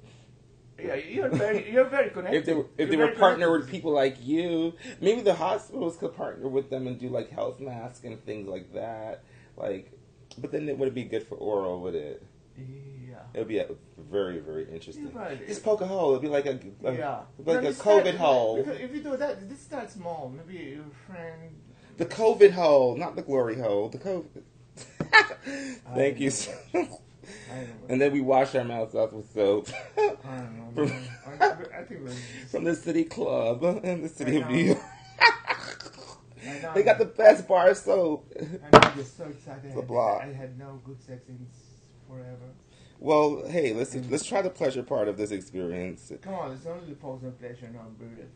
Yeah, 0.82 0.95
you're 0.95 1.30
very, 1.30 1.69
you're 1.72 1.86
very 1.89 2.10
connected. 2.12 2.38
if 2.38 2.45
they 2.45 2.54
were, 2.54 2.65
if 2.78 2.88
You're 2.88 2.88
they 2.88 2.95
were 2.98 3.06
very 3.08 3.17
partner 3.17 3.48
connected. 3.48 3.63
with 3.65 3.69
people 3.72 3.91
like 3.91 4.15
you, 4.26 4.74
maybe 5.02 5.22
the 5.22 5.34
hospitals 5.34 5.98
could 5.98 6.15
partner 6.15 6.48
with 6.48 6.69
them 6.69 6.88
and 6.88 6.98
do 7.00 7.10
like 7.10 7.30
health 7.32 7.60
masks 7.60 8.06
and 8.06 8.24
things 8.26 8.48
like 8.48 8.74
that. 8.74 9.24
Like, 9.58 9.91
but 10.38 10.52
then 10.52 10.69
it 10.69 10.78
would 10.78 10.93
be 10.93 11.04
good 11.04 11.28
for 11.28 11.36
oral, 11.36 11.82
would 11.82 11.95
it? 11.95 12.24
Yeah. 13.10 13.15
It 13.34 13.39
would 13.39 13.48
be 13.48 13.60
a, 13.60 13.67
very 13.98 14.39
very 14.39 14.67
interesting. 14.72 15.06
Yeah, 15.06 15.12
but- 15.13 15.48
Just 15.48 15.63
poke 15.63 15.82
a 15.82 15.88
hole. 15.88 16.12
It'd 16.12 16.22
be 16.22 16.28
like 16.28 16.45
a, 16.45 16.60
a 16.84 16.93
yeah. 16.95 17.22
like 17.38 17.62
No, 17.63 17.69
a 17.69 17.74
COVID 17.74 17.74
start- 17.74 18.15
hole. 18.15 18.60
If, 18.60 18.67
if 18.80 18.93
you 18.95 19.02
do 19.04 19.17
that, 19.17 19.50
this 19.50 19.60
starts 19.62 19.93
small. 19.93 20.34
Maybe 20.36 20.60
your 20.63 20.86
friend. 21.08 21.56
The 21.98 22.06
COVID 22.06 22.52
hole, 22.52 22.95
not 22.98 23.15
the 23.15 23.22
glory 23.22 23.58
hole. 23.60 23.89
The 23.89 23.98
COVID. 23.98 24.43
Thank 25.95 26.19
you. 26.19 26.30
so- 26.32 26.52
I 26.74 27.56
don't 27.58 27.67
know. 27.67 27.88
and 27.89 28.02
then 28.02 28.12
we 28.12 28.22
wash 28.22 28.56
our 28.56 28.63
mouths 28.63 28.95
off 28.95 29.12
with 29.13 29.32
soap 29.34 29.69
I 29.98 30.02
don't 30.38 30.76
know. 30.76 30.88
From- 30.88 31.39
I, 31.39 31.45
I 31.80 31.84
from 32.50 32.63
the 32.63 32.76
city 32.76 33.04
club 33.04 33.63
in 33.84 34.02
the 34.02 34.10
city 34.10 34.38
of. 34.41 34.50
New 34.50 34.58
York. 34.58 34.80
They 36.74 36.84
got 36.84 36.98
the 36.98 37.06
best 37.06 37.48
bar 37.48 37.74
soap. 37.76 38.32
I'm 38.72 38.98
just 38.98 39.17
so 39.17 39.26
excited. 39.26 39.65
It's 39.65 39.78
a 39.78 39.82
block. 39.82 40.22
I 40.24 40.28
had 40.28 40.58
no 40.58 40.80
good 40.84 41.02
sex 41.02 41.28
in 41.28 41.45
forever. 42.10 42.54
Well, 43.02 43.48
hey, 43.48 43.74
let's 43.74 43.95
let's 43.95 44.26
try 44.26 44.41
the 44.41 44.50
pleasure 44.50 44.84
part 44.84 45.08
of 45.08 45.15
this 45.15 45.32
experience. 45.32 46.12
Come 46.22 46.34
on, 46.34 46.52
it's 46.52 46.65
only 46.65 46.88
the 46.88 46.95
pleasure, 47.32 47.69
no, 47.72 47.80
Forget 47.98 48.34